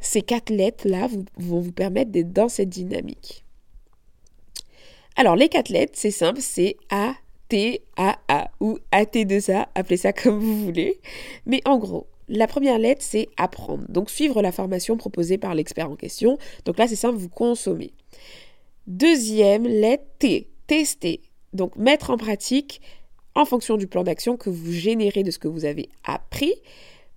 ces 0.00 0.22
quatre 0.22 0.50
lettres-là 0.50 1.08
vont 1.36 1.60
vous 1.60 1.72
permettre 1.72 2.10
d'être 2.10 2.32
dans 2.32 2.48
cette 2.48 2.70
dynamique. 2.70 3.44
Alors, 5.14 5.36
les 5.36 5.48
quatre 5.48 5.68
lettres, 5.68 5.94
c'est 5.94 6.10
simple, 6.10 6.40
c'est 6.40 6.76
A, 6.90 7.14
T-A-A 7.48 8.50
ou 8.60 8.78
A-T-2-A, 8.92 9.68
appelez 9.74 9.96
ça 9.96 10.12
comme 10.12 10.38
vous 10.38 10.64
voulez. 10.64 11.00
Mais 11.46 11.60
en 11.64 11.78
gros, 11.78 12.06
la 12.28 12.46
première 12.46 12.78
lettre, 12.78 13.02
c'est 13.02 13.28
apprendre. 13.36 13.84
Donc 13.88 14.10
suivre 14.10 14.42
la 14.42 14.52
formation 14.52 14.96
proposée 14.96 15.38
par 15.38 15.54
l'expert 15.54 15.90
en 15.90 15.96
question. 15.96 16.38
Donc 16.64 16.78
là, 16.78 16.88
c'est 16.88 16.96
simple, 16.96 17.18
vous 17.18 17.28
consommez. 17.28 17.92
Deuxième 18.86 19.64
lettre, 19.66 20.04
T, 20.18 20.48
tester. 20.66 21.20
Donc 21.52 21.76
mettre 21.76 22.10
en 22.10 22.16
pratique 22.16 22.80
en 23.34 23.44
fonction 23.44 23.76
du 23.76 23.86
plan 23.86 24.02
d'action 24.02 24.36
que 24.36 24.50
vous 24.50 24.72
générez 24.72 25.22
de 25.22 25.30
ce 25.30 25.38
que 25.38 25.48
vous 25.48 25.64
avez 25.64 25.88
appris 26.04 26.54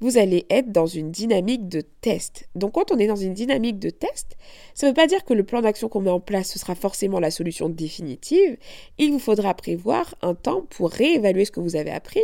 vous 0.01 0.17
allez 0.17 0.45
être 0.49 0.71
dans 0.71 0.85
une 0.85 1.12
dynamique 1.12 1.67
de 1.67 1.81
test. 1.81 2.47
Donc 2.55 2.73
quand 2.73 2.91
on 2.91 2.97
est 2.97 3.07
dans 3.07 3.15
une 3.15 3.33
dynamique 3.33 3.79
de 3.79 3.89
test, 3.89 4.38
ça 4.73 4.88
ne 4.88 4.91
veut 4.91 4.95
pas 4.95 5.07
dire 5.07 5.25
que 5.25 5.33
le 5.33 5.43
plan 5.43 5.62
d'action 5.62 5.89
qu'on 5.89 6.01
met 6.01 6.09
en 6.09 6.19
place, 6.19 6.51
ce 6.51 6.59
sera 6.59 6.75
forcément 6.75 7.19
la 7.19 7.31
solution 7.31 7.69
définitive. 7.69 8.57
Il 8.97 9.12
vous 9.12 9.19
faudra 9.19 9.53
prévoir 9.53 10.15
un 10.21 10.35
temps 10.35 10.65
pour 10.69 10.89
réévaluer 10.89 11.45
ce 11.45 11.51
que 11.51 11.59
vous 11.59 11.75
avez 11.75 11.91
appris 11.91 12.23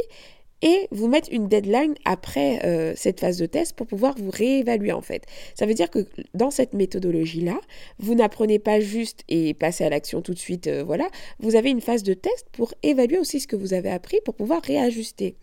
et 0.65 0.88
vous 0.89 1.08
mettre 1.08 1.30
une 1.32 1.47
deadline 1.47 1.93
après 2.06 2.60
euh, 2.65 2.93
cette 2.95 3.19
phase 3.19 3.38
de 3.38 3.45
test 3.45 3.73
pour 3.73 3.86
pouvoir 3.86 4.15
vous 4.17 4.32
réévaluer 4.32 4.91
en 4.91 5.01
fait. 5.01 5.23
Ça 5.54 5.67
veut 5.67 5.75
dire 5.75 5.91
que 5.91 6.08
dans 6.34 6.49
cette 6.49 6.73
méthodologie-là, 6.73 7.62
vous 7.99 8.15
n'apprenez 8.15 8.58
pas 8.58 8.80
juste 8.80 9.23
et 9.30 9.54
passez 9.54 9.84
à 9.84 9.89
l'action 9.89 10.23
tout 10.23 10.34
de 10.34 10.39
suite, 10.39 10.65
euh, 10.65 10.84
voilà. 10.84 11.08
Vous 11.39 11.56
avez 11.56 11.69
une 11.69 11.82
phase 11.82 12.01
de 12.01 12.15
test 12.15 12.47
pour 12.51 12.73
évaluer 12.82 13.19
aussi 13.19 13.39
ce 13.39 13.47
que 13.47 13.56
vous 13.56 13.75
avez 13.75 13.91
appris 13.91 14.17
pour 14.25 14.34
pouvoir 14.34 14.63
réajuster. 14.63 15.36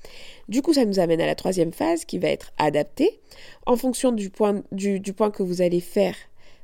Du 0.49 0.61
coup, 0.61 0.75
ça 0.75 0.85
nous 0.85 0.99
amène 0.99 1.21
à 1.21 1.27
la 1.27 1.37
troisième 1.37 1.73
phase 1.73 2.05
qui 2.05 2.19
va 2.19 2.29
être 2.29 2.53
adaptée 2.59 3.21
en 3.65 3.77
fonction 3.77 4.11
du 4.11 4.29
point, 4.29 4.65
du, 4.73 5.01
point 5.13 5.31
que 5.31 5.45
vous 5.45 5.63
allez 5.63 5.81
faire. 5.81 6.17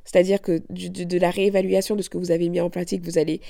C'est-à-dire 0.05 0.41
que 0.41 0.61
de 0.69 1.19
la 1.19 1.31
réévaluation 1.31 1.95
de 1.95 2.03
ce 2.03 2.11
que 2.11 2.19
vous 2.19 2.33
avez 2.33 2.49
mis 2.49 2.61
en 2.61 2.71
pratique, 2.71 3.05
vous 3.05 3.19
allez 3.19 3.41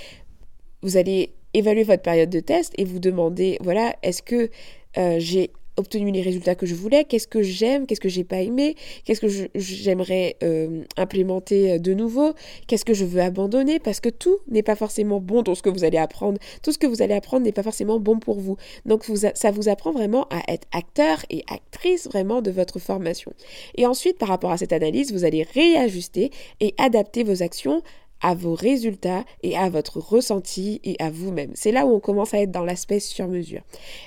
vous 0.82 0.96
allez 0.96 1.32
évaluer 1.54 1.82
votre 1.82 2.02
période 2.02 2.30
de 2.30 2.40
test 2.40 2.72
et 2.76 2.84
vous 2.84 2.98
demander, 3.00 3.58
voilà, 3.60 3.96
est-ce 4.02 4.22
que 4.22 4.50
j'ai 4.96 5.50
obtenu 5.78 6.10
les 6.10 6.22
résultats 6.22 6.54
que 6.54 6.66
je 6.66 6.74
voulais, 6.74 7.04
qu'est-ce 7.04 7.28
que 7.28 7.42
j'aime, 7.42 7.86
qu'est-ce 7.86 8.00
que 8.00 8.08
j'ai 8.08 8.24
pas 8.24 8.40
aimé, 8.40 8.74
qu'est-ce 9.04 9.20
que 9.20 9.48
j'aimerais 9.54 10.36
euh, 10.42 10.84
implémenter 10.96 11.72
euh, 11.72 11.78
de 11.78 11.94
nouveau, 11.94 12.34
qu'est-ce 12.66 12.84
que 12.84 12.94
je 12.94 13.04
veux 13.04 13.22
abandonner, 13.22 13.78
parce 13.78 14.00
que 14.00 14.08
tout 14.08 14.38
n'est 14.48 14.62
pas 14.62 14.74
forcément 14.74 15.20
bon 15.20 15.42
dans 15.42 15.54
ce 15.54 15.62
que 15.62 15.70
vous 15.70 15.84
allez 15.84 15.98
apprendre. 15.98 16.38
Tout 16.62 16.72
ce 16.72 16.78
que 16.78 16.86
vous 16.86 17.00
allez 17.02 17.14
apprendre 17.14 17.44
n'est 17.44 17.52
pas 17.52 17.62
forcément 17.62 18.00
bon 18.00 18.18
pour 18.18 18.40
vous. 18.40 18.56
Donc 18.84 19.04
ça 19.34 19.50
vous 19.50 19.68
apprend 19.68 19.92
vraiment 19.92 20.26
à 20.30 20.52
être 20.52 20.66
acteur 20.72 21.24
et 21.30 21.44
actrice 21.48 22.08
vraiment 22.08 22.42
de 22.42 22.50
votre 22.50 22.78
formation. 22.78 23.32
Et 23.76 23.86
ensuite, 23.86 24.18
par 24.18 24.28
rapport 24.28 24.50
à 24.50 24.56
cette 24.56 24.72
analyse, 24.72 25.12
vous 25.12 25.24
allez 25.24 25.44
réajuster 25.54 26.30
et 26.60 26.74
adapter 26.78 27.22
vos 27.22 27.42
actions 27.42 27.82
à 28.20 28.34
vos 28.34 28.54
résultats 28.54 29.24
et 29.42 29.56
à 29.56 29.68
votre 29.68 29.98
ressenti 29.98 30.80
et 30.84 30.96
à 30.98 31.10
vous-même. 31.10 31.52
C'est 31.54 31.72
là 31.72 31.86
où 31.86 31.94
on 31.94 32.00
commence 32.00 32.34
à 32.34 32.40
être 32.40 32.50
dans 32.50 32.64
l'aspect 32.64 33.00
sur 33.00 33.28
mesure. 33.28 33.62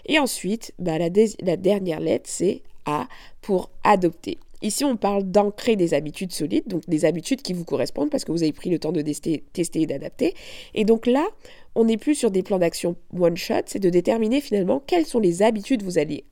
Et 0.05 0.19
ensuite, 0.19 0.73
bah, 0.79 0.97
la, 0.97 1.09
dernière 1.09 1.99
lettre, 1.99 2.29
c'est 2.29 2.61
A 2.85 3.07
pour 3.41 3.69
adopter. 3.83 4.37
Ici, 4.61 4.85
on 4.85 4.95
parle 4.95 5.23
d'ancrer 5.23 5.75
des 5.75 5.95
habitudes 5.95 6.31
solides, 6.31 6.67
donc 6.67 6.87
des 6.87 7.05
habitudes 7.05 7.41
qui 7.41 7.53
vous 7.53 7.65
correspondent 7.65 8.11
parce 8.11 8.25
que 8.25 8.31
vous 8.31 8.43
avez 8.43 8.51
pris 8.51 8.69
le 8.69 8.77
temps 8.77 8.91
de 8.91 9.01
tester, 9.01 9.43
et 9.75 9.85
d'adapter. 9.87 10.35
Et 10.75 10.85
donc 10.85 11.07
là, 11.07 11.27
on 11.73 11.85
n'est 11.85 11.97
plus 11.97 12.13
sur 12.13 12.29
des 12.29 12.43
plans 12.43 12.59
d'action 12.59 12.95
one 13.17 13.37
shot, 13.37 13.63
c'est 13.65 13.79
de 13.79 13.89
déterminer 13.89 14.39
finalement 14.39 14.81
quelles 14.85 15.05
sont 15.05 15.19
les 15.19 15.41
habitudes 15.41 15.81
vous 15.81 15.97
allez 15.97 16.25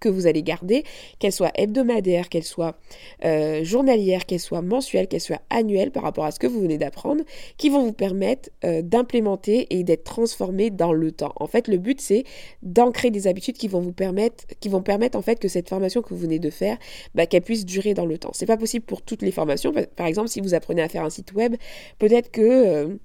que 0.00 0.08
vous 0.08 0.26
allez 0.26 0.42
garder, 0.42 0.84
qu'elles 1.18 1.32
soient 1.32 1.50
hebdomadaires, 1.54 2.28
qu'elles 2.28 2.44
soient 2.44 2.76
euh, 3.24 3.64
journalières, 3.64 4.26
qu'elles 4.26 4.40
soient 4.40 4.62
mensuelles, 4.62 5.08
qu'elles 5.08 5.20
soient 5.20 5.42
annuelles 5.50 5.90
par 5.90 6.02
rapport 6.02 6.24
à 6.24 6.30
ce 6.30 6.38
que 6.38 6.46
vous 6.46 6.60
venez 6.60 6.78
d'apprendre, 6.78 7.24
qui 7.56 7.70
vont 7.70 7.84
vous 7.84 7.92
permettre 7.92 8.50
euh, 8.64 8.82
d'implémenter 8.82 9.66
et 9.70 9.84
d'être 9.84 10.04
transformées 10.04 10.70
dans 10.70 10.92
le 10.92 11.12
temps. 11.12 11.32
En 11.36 11.46
fait, 11.46 11.68
le 11.68 11.78
but 11.78 12.00
c'est 12.00 12.24
d'ancrer 12.62 13.10
des 13.10 13.26
habitudes 13.26 13.56
qui 13.56 13.68
vont 13.68 13.80
vous 13.80 13.92
permettre, 13.92 14.44
qui 14.60 14.68
vont 14.68 14.82
permettre 14.82 15.18
en 15.18 15.22
fait 15.22 15.38
que 15.38 15.48
cette 15.48 15.68
formation 15.68 16.02
que 16.02 16.10
vous 16.10 16.20
venez 16.20 16.38
de 16.38 16.50
faire, 16.50 16.78
bah, 17.14 17.26
qu'elle 17.26 17.42
puisse 17.42 17.64
durer 17.64 17.94
dans 17.94 18.06
le 18.06 18.18
temps. 18.18 18.30
C'est 18.32 18.46
pas 18.46 18.56
possible 18.56 18.84
pour 18.84 19.02
toutes 19.02 19.22
les 19.22 19.32
formations. 19.32 19.72
Par 19.96 20.06
exemple, 20.06 20.28
si 20.28 20.40
vous 20.40 20.54
apprenez 20.54 20.82
à 20.82 20.88
faire 20.88 21.04
un 21.04 21.10
site 21.10 21.32
web, 21.32 21.56
peut-être 21.98 22.30
que 22.30 22.40
euh, 22.40 22.96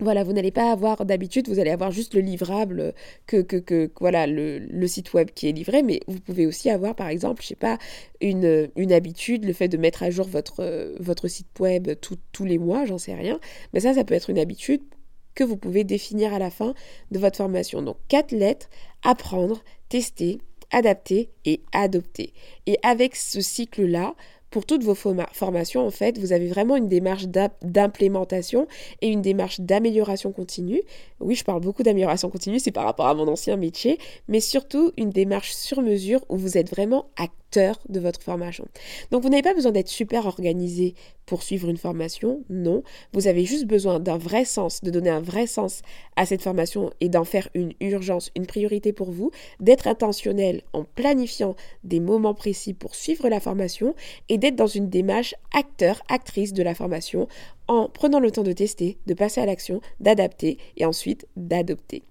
voilà, 0.00 0.24
vous 0.24 0.32
n'allez 0.32 0.50
pas 0.50 0.72
avoir 0.72 1.04
d'habitude, 1.04 1.48
vous 1.48 1.58
allez 1.58 1.70
avoir 1.70 1.90
juste 1.90 2.14
le 2.14 2.20
livrable, 2.20 2.94
que, 3.26 3.40
que, 3.42 3.56
que 3.56 3.90
voilà, 4.00 4.26
le, 4.26 4.86
site 4.86 5.12
web 5.14 5.30
qui 5.34 5.48
est 5.48 5.52
livré, 5.52 5.82
mais 5.82 6.00
vous 6.08 6.20
pouvez 6.20 6.46
aussi 6.46 6.70
avoir, 6.70 6.94
par 6.94 7.08
exemple, 7.08 7.42
je 7.42 7.48
sais 7.48 7.54
pas, 7.54 7.78
une, 8.20 8.70
habitude, 8.92 9.44
le 9.44 9.52
fait 9.52 9.68
de 9.68 9.76
mettre 9.76 10.02
à 10.02 10.10
jour 10.10 10.26
votre, 10.26 10.94
votre 10.98 11.28
site 11.28 11.58
web 11.60 11.90
tous 12.00 12.44
les 12.44 12.58
mois, 12.58 12.84
j'en 12.86 12.98
sais 12.98 13.14
rien. 13.14 13.38
Mais 13.72 13.80
ça, 13.80 13.94
ça 13.94 14.04
peut 14.04 14.14
être 14.14 14.30
une 14.30 14.38
habitude 14.38 14.82
que 15.34 15.44
vous 15.44 15.56
pouvez 15.56 15.84
définir 15.84 16.34
à 16.34 16.38
la 16.38 16.50
fin 16.50 16.74
de 17.10 17.18
votre 17.18 17.36
formation. 17.36 17.82
Donc, 17.82 17.96
quatre 18.08 18.32
lettres, 18.32 18.68
apprendre, 19.02 19.62
tester, 19.88 20.38
adapter 20.70 21.30
et 21.44 21.62
adopter. 21.72 22.32
Et 22.66 22.78
avec 22.82 23.16
ce 23.16 23.40
cycle-là, 23.40 24.14
pour 24.50 24.66
toutes 24.66 24.82
vos 24.82 24.94
formations, 24.94 25.86
en 25.86 25.90
fait, 25.90 26.18
vous 26.18 26.32
avez 26.32 26.48
vraiment 26.48 26.76
une 26.76 26.88
démarche 26.88 27.26
d'implémentation 27.62 28.66
et 29.00 29.08
une 29.08 29.22
démarche 29.22 29.60
d'amélioration 29.60 30.32
continue. 30.32 30.82
Oui, 31.20 31.34
je 31.34 31.44
parle 31.44 31.60
beaucoup 31.60 31.82
d'amélioration 31.82 32.30
continue, 32.30 32.58
c'est 32.58 32.72
par 32.72 32.84
rapport 32.84 33.06
à 33.06 33.14
mon 33.14 33.28
ancien 33.28 33.56
métier, 33.56 33.98
mais 34.28 34.40
surtout 34.40 34.92
une 34.96 35.10
démarche 35.10 35.52
sur 35.52 35.82
mesure 35.82 36.24
où 36.28 36.36
vous 36.36 36.58
êtes 36.58 36.70
vraiment 36.70 37.06
de 37.52 38.00
votre 38.00 38.22
formation. 38.22 38.66
Donc, 39.10 39.22
vous 39.22 39.28
n'avez 39.28 39.42
pas 39.42 39.54
besoin 39.54 39.72
d'être 39.72 39.88
super 39.88 40.26
organisé 40.26 40.94
pour 41.26 41.42
suivre 41.42 41.68
une 41.68 41.76
formation, 41.76 42.42
non. 42.48 42.82
Vous 43.12 43.28
avez 43.28 43.44
juste 43.44 43.66
besoin 43.66 44.00
d'un 44.00 44.18
vrai 44.18 44.44
sens, 44.44 44.82
de 44.82 44.90
donner 44.90 45.10
un 45.10 45.20
vrai 45.20 45.46
sens 45.46 45.82
à 46.16 46.26
cette 46.26 46.42
formation 46.42 46.90
et 47.00 47.08
d'en 47.08 47.24
faire 47.24 47.48
une 47.54 47.72
urgence, 47.80 48.30
une 48.36 48.46
priorité 48.46 48.92
pour 48.92 49.10
vous, 49.10 49.30
d'être 49.60 49.86
intentionnel 49.86 50.62
en 50.72 50.84
planifiant 50.84 51.54
des 51.84 52.00
moments 52.00 52.34
précis 52.34 52.74
pour 52.74 52.94
suivre 52.94 53.28
la 53.28 53.40
formation 53.40 53.94
et 54.28 54.38
d'être 54.38 54.56
dans 54.56 54.66
une 54.66 54.88
démarche 54.88 55.34
acteur, 55.54 56.02
actrice 56.08 56.52
de 56.52 56.62
la 56.62 56.74
formation 56.74 57.28
en 57.70 57.88
prenant 57.88 58.18
le 58.18 58.32
temps 58.32 58.42
de 58.42 58.50
tester, 58.50 58.98
de 59.06 59.14
passer 59.14 59.40
à 59.40 59.46
l'action, 59.46 59.80
d'adapter 60.00 60.58
et 60.76 60.84
ensuite 60.84 61.28
d'adopter. 61.36 62.02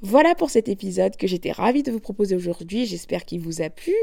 Voilà 0.00 0.36
pour 0.36 0.48
cet 0.48 0.68
épisode 0.68 1.16
que 1.16 1.26
j'étais 1.26 1.50
ravie 1.50 1.82
de 1.82 1.90
vous 1.90 1.98
proposer 1.98 2.36
aujourd'hui. 2.36 2.86
J'espère 2.86 3.24
qu'il 3.24 3.40
vous 3.40 3.60
a 3.60 3.68
plu 3.68 3.94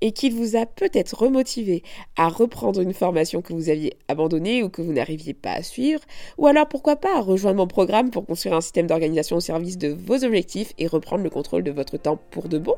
et 0.00 0.12
qu'il 0.12 0.32
vous 0.32 0.56
a 0.56 0.64
peut-être 0.64 1.14
remotivé 1.14 1.82
à 2.16 2.28
reprendre 2.28 2.80
une 2.80 2.94
formation 2.94 3.42
que 3.42 3.52
vous 3.52 3.68
aviez 3.68 3.92
abandonnée 4.08 4.62
ou 4.62 4.70
que 4.70 4.80
vous 4.80 4.94
n'arriviez 4.94 5.34
pas 5.34 5.52
à 5.52 5.62
suivre, 5.62 6.00
ou 6.38 6.46
alors 6.46 6.66
pourquoi 6.66 6.96
pas 6.96 7.20
rejoindre 7.20 7.58
mon 7.58 7.66
programme 7.66 8.10
pour 8.10 8.24
construire 8.24 8.54
un 8.54 8.62
système 8.62 8.86
d'organisation 8.86 9.36
au 9.36 9.40
service 9.40 9.76
de 9.76 9.88
vos 9.88 10.24
objectifs 10.24 10.72
et 10.78 10.86
reprendre 10.86 11.22
le 11.22 11.30
contrôle 11.30 11.64
de 11.64 11.70
votre 11.70 11.98
temps 11.98 12.18
pour 12.30 12.48
de 12.48 12.56
bon. 12.56 12.76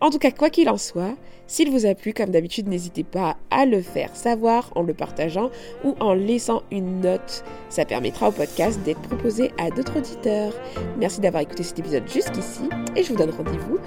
En 0.00 0.10
tout 0.10 0.18
cas, 0.18 0.30
quoi 0.30 0.50
qu'il 0.50 0.68
en 0.68 0.78
soit, 0.78 1.16
s'il 1.46 1.70
vous 1.70 1.84
a 1.84 1.94
plu, 1.94 2.14
comme 2.14 2.30
d'habitude, 2.30 2.68
n'hésitez 2.68 3.04
pas 3.04 3.36
à 3.50 3.66
le 3.66 3.82
faire 3.82 4.14
savoir 4.16 4.72
en 4.76 4.82
le 4.82 4.94
partageant 4.94 5.50
ou 5.84 5.94
en 6.00 6.14
laissant 6.14 6.62
une 6.70 7.00
note. 7.00 7.23
Ça 7.68 7.84
permettra 7.84 8.28
au 8.28 8.32
podcast 8.32 8.80
d'être 8.80 9.00
proposé 9.00 9.52
à 9.58 9.70
d'autres 9.70 9.98
auditeurs. 9.98 10.52
Merci 10.98 11.20
d'avoir 11.20 11.42
écouté 11.42 11.62
cet 11.62 11.78
épisode 11.78 12.08
jusqu'ici 12.08 12.68
et 12.96 13.02
je 13.02 13.12
vous 13.12 13.18
donne 13.18 13.30
rendez-vous 13.30 13.78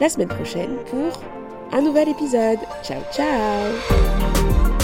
la 0.00 0.08
semaine 0.08 0.28
prochaine 0.28 0.76
pour 0.90 1.22
un 1.72 1.82
nouvel 1.82 2.08
épisode. 2.08 2.58
Ciao 2.82 3.00
ciao 3.12 4.77